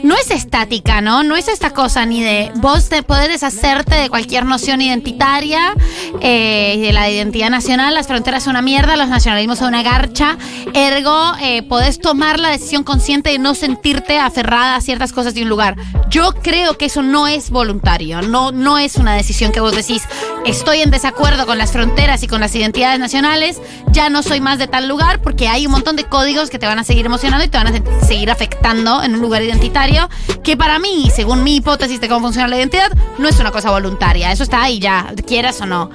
no 0.02 0.14
es 0.16 0.30
estática, 0.30 1.00
¿no? 1.00 1.22
No 1.22 1.36
es 1.36 1.48
esta 1.48 1.70
cosa 1.70 1.89
ni 1.96 2.22
de 2.22 2.52
vos 2.56 2.88
te 2.88 3.02
podés 3.02 3.28
deshacerte 3.28 3.96
de 3.96 4.08
cualquier 4.08 4.44
noción 4.46 4.80
identitaria 4.80 5.74
eh, 6.20 6.78
de 6.80 6.92
la 6.92 7.10
identidad 7.10 7.50
nacional, 7.50 7.94
las 7.94 8.06
fronteras 8.06 8.44
son 8.44 8.52
una 8.52 8.62
mierda, 8.62 8.96
los 8.96 9.08
nacionalismos 9.08 9.58
son 9.58 9.68
una 9.68 9.82
garcha, 9.82 10.38
ergo 10.72 11.32
eh, 11.40 11.62
podés 11.64 11.98
tomar 11.98 12.38
la 12.38 12.50
decisión 12.50 12.84
consciente 12.84 13.30
de 13.30 13.38
no 13.38 13.54
sentirte 13.56 14.18
aferrada 14.18 14.76
a 14.76 14.80
ciertas 14.80 15.12
cosas 15.12 15.34
de 15.34 15.42
un 15.42 15.48
lugar. 15.48 15.76
Yo 16.10 16.32
creo 16.42 16.78
que 16.78 16.86
eso 16.86 17.02
no 17.02 17.26
es 17.26 17.50
voluntario, 17.50 18.22
no, 18.22 18.52
no 18.52 18.78
es 18.78 18.96
una 18.96 19.14
decisión 19.14 19.50
que 19.50 19.58
vos 19.60 19.74
decís, 19.74 20.02
estoy 20.46 20.80
en 20.82 20.90
desacuerdo 20.90 21.44
con 21.44 21.58
las 21.58 21.72
fronteras 21.72 22.22
y 22.22 22.28
con 22.28 22.40
las 22.40 22.54
identidades 22.54 23.00
nacionales, 23.00 23.60
ya 23.90 24.10
no 24.10 24.22
soy 24.22 24.40
más 24.40 24.58
de 24.58 24.68
tal 24.68 24.86
lugar 24.88 25.20
porque 25.22 25.48
hay 25.48 25.66
un 25.66 25.72
montón 25.72 25.96
de 25.96 26.04
códigos 26.04 26.50
que 26.50 26.58
te 26.60 26.66
van 26.66 26.78
a 26.78 26.84
seguir 26.84 27.06
emocionando 27.06 27.44
y 27.44 27.48
te 27.48 27.58
van 27.58 27.66
a 27.66 27.72
se- 27.72 28.06
seguir 28.06 28.30
afectando 28.30 29.02
en 29.02 29.14
un 29.14 29.20
lugar 29.20 29.42
identitario 29.42 30.08
que 30.44 30.56
para 30.56 30.78
mí, 30.78 31.10
según 31.14 31.42
mi 31.42 31.60
hipótesis 31.70 32.00
de 32.00 32.08
cómo 32.08 32.20
funciona 32.26 32.48
la 32.48 32.56
identidad, 32.56 32.90
no 33.18 33.28
es 33.28 33.38
una 33.38 33.52
cosa 33.52 33.70
voluntaria, 33.70 34.32
eso 34.32 34.42
está 34.42 34.62
ahí 34.62 34.78
ya, 34.80 35.12
quieras 35.26 35.60
o 35.60 35.66
no. 35.66 35.90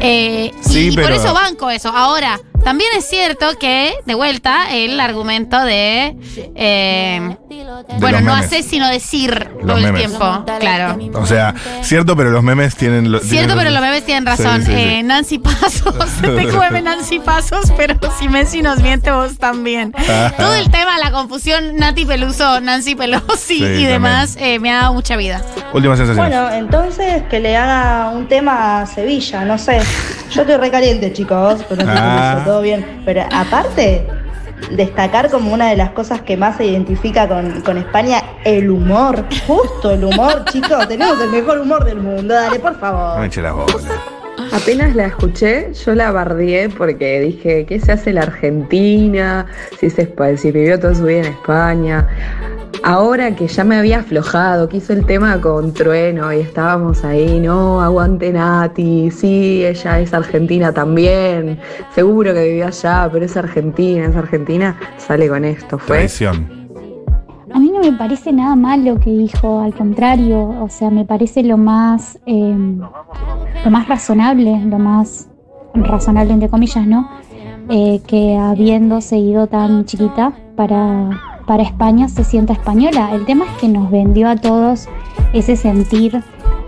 Eh, 0.00 0.52
Sí, 0.62 0.88
y 0.88 0.92
por 0.94 1.04
pero- 1.04 1.16
eso 1.16 1.34
banco 1.34 1.70
eso. 1.70 1.88
Ahora, 1.90 2.40
también 2.64 2.90
es 2.96 3.04
cierto 3.08 3.58
que, 3.58 3.92
de 4.06 4.14
vuelta, 4.14 4.74
el 4.74 4.98
argumento 5.00 5.60
de... 5.64 6.16
eh, 6.54 7.36
bueno, 7.98 8.20
no 8.20 8.32
memes. 8.34 8.46
hacer 8.46 8.62
sino 8.62 8.88
decir 8.88 9.50
Los 9.56 9.66
todo 9.66 9.76
el 9.78 9.82
memes. 9.84 10.00
tiempo, 10.06 10.44
claro. 10.60 10.98
O 11.14 11.26
sea, 11.26 11.54
cierto, 11.82 12.16
pero 12.16 12.30
los 12.30 12.42
memes 12.42 12.76
tienen. 12.76 13.10
lo- 13.12 13.20
Cierto, 13.20 13.48
tienen- 13.54 13.58
pero 13.58 13.70
los 13.70 13.80
bebés 13.80 14.04
tienen 14.04 14.26
razón. 14.26 14.60
Sí, 14.62 14.66
sí, 14.66 14.72
sí. 14.72 14.78
Eh, 14.78 15.02
Nancy 15.02 15.38
Pasos, 15.38 15.94
TQM 16.22 16.82
Nancy 16.82 17.18
Pasos, 17.20 17.72
pero 17.76 17.94
si 18.18 18.28
Messi 18.28 18.62
nos 18.62 18.80
miente, 18.82 19.10
vos 19.10 19.38
también. 19.38 19.92
Todo 20.36 20.54
el 20.54 20.70
tema, 20.70 20.98
la 20.98 21.10
confusión, 21.10 21.76
Nati 21.76 22.04
Peluso, 22.04 22.60
Nancy 22.60 22.94
Pelosi 22.94 23.58
Sí, 23.58 23.64
y 23.64 23.84
demás, 23.84 24.36
eh, 24.40 24.58
me 24.58 24.70
ha 24.72 24.76
dado 24.82 24.94
mucha 24.94 25.16
vida. 25.16 25.42
Última 25.72 25.96
sensación. 25.96 26.26
Bueno, 26.26 26.50
entonces 26.50 27.22
que 27.30 27.40
le 27.40 27.56
haga 27.56 28.10
un 28.10 28.26
tema 28.28 28.82
a 28.82 28.86
Sevilla, 28.86 29.44
no 29.44 29.58
sé. 29.58 29.80
Yo 30.30 30.42
estoy 30.42 30.56
recaliente, 30.56 31.12
chicos, 31.12 31.64
pero 31.68 31.84
Ah. 31.86 32.42
todo 32.44 32.60
bien. 32.62 33.02
Pero 33.04 33.22
aparte, 33.32 34.06
destacar 34.70 35.30
como 35.30 35.52
una 35.52 35.70
de 35.70 35.76
las 35.76 35.90
cosas 35.90 36.22
que 36.22 36.36
más 36.36 36.56
se 36.56 36.66
identifica 36.66 37.28
con, 37.28 37.60
con 37.62 37.78
España, 37.78 38.22
el 38.44 38.70
humor. 38.70 39.24
Justo 39.46 39.92
el 39.92 40.04
humor, 40.04 40.44
chicos. 40.52 40.88
Tenemos 40.88 41.20
el 41.20 41.30
mejor 41.30 41.58
humor 41.58 41.84
del 41.84 42.00
mundo. 42.00 42.34
Dale, 42.34 42.58
por 42.58 42.78
favor. 42.78 43.20
me 43.20 43.26
eche 43.26 43.42
las 43.42 43.54
bolas. 43.54 43.84
Apenas 44.52 44.94
la 44.94 45.06
escuché, 45.06 45.72
yo 45.74 45.94
la 45.94 46.12
bardié 46.12 46.68
porque 46.70 47.20
dije, 47.20 47.66
¿qué 47.66 47.80
se 47.80 47.92
hace 47.92 48.12
la 48.12 48.22
Argentina? 48.22 49.46
Si, 49.78 49.90
se, 49.90 50.14
si 50.36 50.52
vivió 50.52 50.78
toda 50.78 50.94
su 50.94 51.04
vida 51.04 51.18
en 51.18 51.24
España. 51.26 52.06
Ahora 52.82 53.34
que 53.34 53.46
ya 53.48 53.64
me 53.64 53.76
había 53.76 54.00
aflojado, 54.00 54.68
que 54.68 54.78
hizo 54.78 54.92
el 54.92 55.04
tema 55.04 55.40
con 55.40 55.72
Trueno 55.72 56.32
y 56.32 56.40
estábamos 56.40 57.04
ahí, 57.04 57.40
no, 57.40 57.80
aguante 57.80 58.32
Nati, 58.32 59.10
sí, 59.10 59.64
ella 59.64 60.00
es 60.00 60.14
argentina 60.14 60.72
también, 60.72 61.58
seguro 61.94 62.32
que 62.32 62.44
vivió 62.44 62.66
allá, 62.68 63.08
pero 63.12 63.24
es 63.24 63.36
argentina, 63.36 64.06
es 64.06 64.16
argentina, 64.16 64.78
sale 64.96 65.28
con 65.28 65.44
esto, 65.44 65.78
fue 65.78 65.96
Traición. 65.96 66.46
a 67.52 67.58
mí 67.58 67.70
no 67.72 67.80
me 67.80 67.92
parece 67.92 68.32
nada 68.32 68.54
mal 68.54 68.84
lo 68.84 69.00
que 69.00 69.10
dijo, 69.10 69.60
al 69.60 69.74
contrario, 69.74 70.38
o 70.60 70.68
sea, 70.68 70.90
me 70.90 71.04
parece 71.04 71.42
lo 71.42 71.56
más, 71.56 72.18
eh, 72.26 72.56
lo 73.64 73.70
más 73.70 73.88
razonable, 73.88 74.60
lo 74.64 74.78
más 74.78 75.28
razonable 75.74 76.32
entre 76.32 76.48
comillas, 76.48 76.86
¿no? 76.86 77.10
Eh, 77.70 78.00
que 78.06 78.36
habiendo 78.36 79.00
ido 79.10 79.46
tan 79.46 79.84
chiquita 79.84 80.32
para, 80.56 81.10
para 81.48 81.62
España 81.62 82.08
se 82.08 82.24
sienta 82.24 82.52
española. 82.52 83.10
El 83.14 83.24
tema 83.24 83.46
es 83.46 83.52
que 83.52 83.68
nos 83.68 83.90
vendió 83.90 84.28
a 84.28 84.36
todos 84.36 84.86
ese 85.32 85.56
sentir 85.56 86.22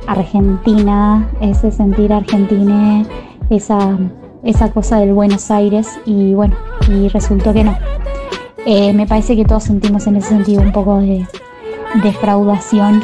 argentina, 0.07 1.29
ese 1.43 1.71
sentir 1.71 2.15
argentine, 2.15 3.07
esa, 3.51 3.99
esa 4.43 4.73
cosa 4.73 4.99
del 4.99 5.13
Buenos 5.13 5.51
Aires 5.51 5.87
y 6.07 6.33
bueno, 6.33 6.57
y 6.89 7.09
resultó 7.09 7.53
que 7.53 7.63
no. 7.63 7.77
Eh, 8.65 8.95
me 8.95 9.07
parece 9.07 9.37
que 9.37 9.45
todos 9.45 9.65
sentimos 9.65 10.07
en 10.07 10.17
ese 10.17 10.31
sentido 10.31 10.63
un 10.63 10.73
poco 10.73 10.99
de 10.99 11.27
defraudación. 12.03 13.03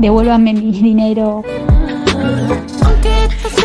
Devuélvanme 0.00 0.52
mi 0.52 0.70
dinero. 0.70 1.42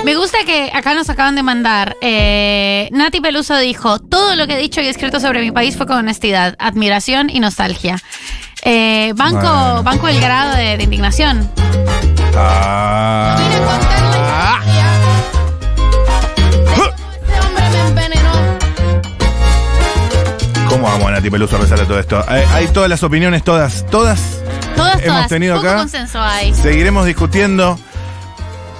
Me 0.06 0.14
gusta 0.16 0.38
que 0.46 0.70
acá 0.72 0.94
nos 0.94 1.10
acaban 1.10 1.36
de 1.36 1.42
mandar. 1.42 1.98
eh, 2.00 2.90
Nati 2.92 3.22
Peluso 3.22 3.58
dijo: 3.58 3.98
Todo 4.00 4.36
lo 4.36 4.46
que 4.46 4.54
he 4.54 4.58
dicho 4.58 4.80
y 4.80 4.88
escrito 4.88 5.20
sobre 5.20 5.42
mi 5.42 5.52
país 5.52 5.76
fue 5.76 5.88
con 5.88 5.98
honestidad, 5.98 6.56
admiración 6.60 7.30
y 7.32 7.40
nostalgia. 7.40 7.98
Eh, 8.64 9.14
banco, 9.16 9.40
Bueno. 9.42 9.84
banco 9.84 10.08
el 10.08 10.22
grado 10.22 10.56
de, 10.56 10.78
de 10.78 10.84
indignación. 10.84 11.50
Ah. 12.38 13.36
¿Cómo 20.70 20.90
amo 20.90 21.08
a 21.08 21.12
Nati 21.12 21.30
Peluso 21.30 21.56
a 21.56 21.60
pesar 21.60 21.80
de 21.80 21.86
todo 21.86 22.00
esto? 22.00 22.24
Hay, 22.28 22.44
hay 22.54 22.68
todas 22.68 22.90
las 22.90 23.04
opiniones, 23.04 23.44
todas, 23.44 23.86
todas 23.90 24.20
Todas, 24.76 24.96
hemos 24.96 25.06
todas. 25.06 25.28
tenido 25.30 25.56
Poco 25.56 25.68
acá. 25.68 25.78
consenso 25.78 26.22
hay. 26.22 26.54
Seguiremos 26.54 27.06
discutiendo. 27.06 27.80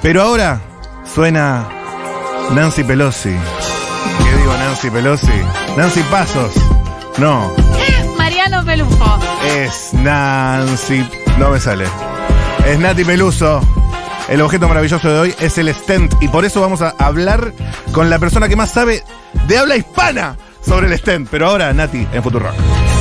Pero 0.02 0.22
ahora 0.22 0.60
suena 1.16 1.66
Nancy 2.52 2.84
Pelosi. 2.84 3.30
¿Qué 3.30 4.38
digo 4.38 4.54
Nancy 4.58 4.90
Pelosi? 4.90 5.32
Nancy 5.78 6.02
Pasos. 6.12 6.52
No, 7.18 7.54
Mariano 8.18 8.66
Pelufo. 8.66 9.20
es 9.48 9.94
Nancy. 9.94 11.08
No 11.40 11.52
me 11.52 11.60
sale. 11.62 11.86
Es 12.68 12.78
Nati 12.80 13.06
Peluso. 13.06 13.62
El 14.28 14.42
objeto 14.42 14.68
maravilloso 14.68 15.08
de 15.08 15.20
hoy 15.20 15.36
es 15.40 15.58
el 15.58 15.74
stent. 15.74 16.14
Y 16.22 16.28
por 16.28 16.44
eso 16.44 16.60
vamos 16.60 16.82
a 16.82 16.96
hablar 17.00 17.54
con 17.94 18.10
la 18.10 18.20
persona 18.20 18.50
que 18.50 18.56
más 18.58 18.72
sabe 18.72 19.04
de 19.48 19.58
habla 19.58 19.78
hispana 19.78 20.36
sobre 20.66 20.88
el 20.88 20.98
stent. 20.98 21.30
Pero 21.30 21.48
ahora, 21.48 21.72
Nati, 21.74 22.06
en 22.12 22.24
Futuro. 22.24 22.50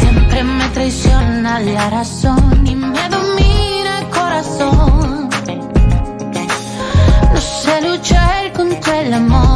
Siempre 0.01 0.45
me 0.45 0.69
traiciona 0.69 1.59
la 1.61 1.91
razón 1.91 2.65
el 9.05 9.13
amor. 9.13 9.54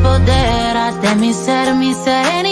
Siempre 0.00 0.24
se 0.24 0.32
apodera 0.32 0.92
de 0.92 1.14
mi 1.16 1.34
ser, 1.34 1.74
mi 1.74 1.94
serenidad 1.94 2.49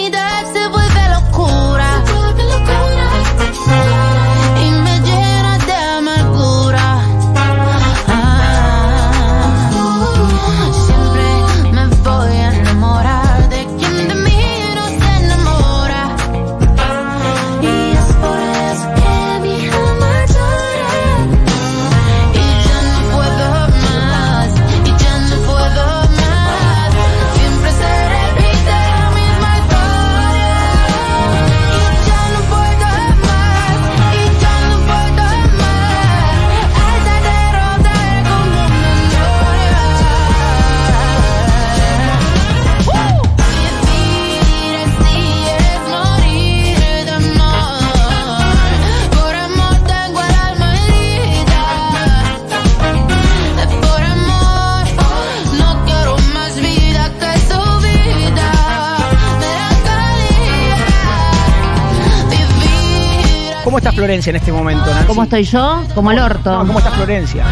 Florencia 64.08 64.30
en 64.30 64.36
este 64.36 64.52
momento, 64.52 64.86
Nancy? 64.86 65.06
¿Cómo 65.06 65.22
estoy 65.24 65.44
yo? 65.44 65.84
Como 65.94 66.10
el 66.12 66.18
orto. 66.18 66.50
No, 66.50 66.66
¿Cómo 66.66 66.78
está 66.78 66.90
Florencia? 66.92 67.44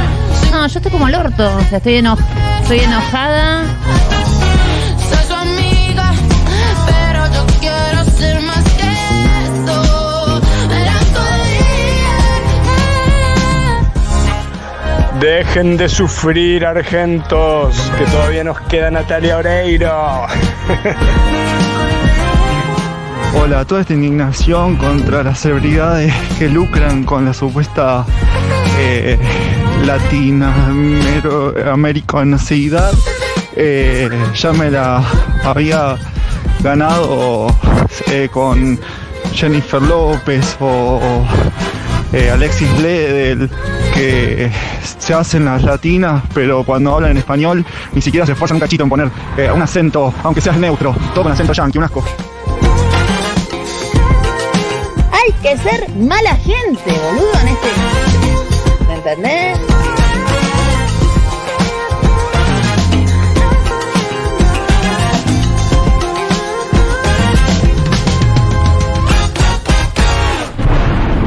No, 0.51 0.67
yo 0.67 0.79
estoy 0.79 0.91
como 0.91 1.07
el 1.07 1.15
orto. 1.15 1.55
O 1.55 1.61
sea, 1.69 1.77
estoy, 1.77 1.97
eno- 1.97 2.17
estoy 2.63 2.79
enojada. 2.81 3.65
Soy 5.11 5.27
su 5.29 5.35
amiga, 5.35 6.13
pero 6.87 7.27
yo 7.35 7.47
quiero 7.61 8.05
ser 8.07 8.41
más 8.41 8.65
que 8.65 8.91
esto. 9.45 10.41
Melancolía. 10.71 12.15
Dejen 15.21 15.77
de 15.77 15.91
sufrir, 15.91 16.65
argentos, 16.65 17.77
que 17.99 18.05
todavía 18.07 18.45
nos 18.45 18.59
queda 18.63 18.91
Natalia 18.91 19.37
Oreiro. 19.37 20.27
Hola, 23.39 23.65
toda 23.65 23.83
esta 23.83 23.93
indignación 23.93 24.77
contra 24.77 25.23
las 25.23 25.41
celebridades 25.41 26.13
que 26.39 26.49
lucran 26.49 27.05
con 27.05 27.25
la 27.25 27.35
supuesta 27.35 28.05
eh, 28.79 29.19
latina 29.85 30.53
americanosidad, 31.71 32.93
eh, 33.55 34.09
ya 34.35 34.53
me 34.53 34.71
la 34.71 35.03
había 35.45 35.97
ganado 36.63 37.49
eh, 38.11 38.29
con 38.33 38.81
Jennifer 39.33 39.83
López 39.83 40.57
o 40.61 41.25
eh, 42.13 42.31
Alexis 42.31 42.75
Bledel, 42.79 43.51
que 43.95 44.51
se 44.99 45.15
hacen 45.15 45.45
las 45.45 45.63
latinas, 45.63 46.23
pero 46.35 46.65
cuando 46.65 46.95
hablan 46.95 47.13
en 47.13 47.19
español 47.19 47.65
ni 47.93 48.01
siquiera 48.01 48.25
se 48.25 48.33
esfuerzan 48.33 48.57
un 48.57 48.61
cachito 48.61 48.83
en 48.83 48.89
poner 48.89 49.11
eh, 49.37 49.51
un 49.53 49.61
acento, 49.61 50.13
aunque 50.23 50.41
seas 50.41 50.57
neutro, 50.57 50.95
todo 51.15 51.25
con 51.25 51.33
acento 51.33 51.53
yankee, 51.53 51.79
un 51.79 51.85
asco 51.85 52.03
hay 55.27 55.33
que 55.43 55.57
ser 55.63 55.89
mala 55.97 56.37
gente, 56.37 56.83
boludo, 56.87 57.33
en 57.41 57.49
este. 57.49 58.85
¿Me 58.87 58.95
entendés? 58.95 59.76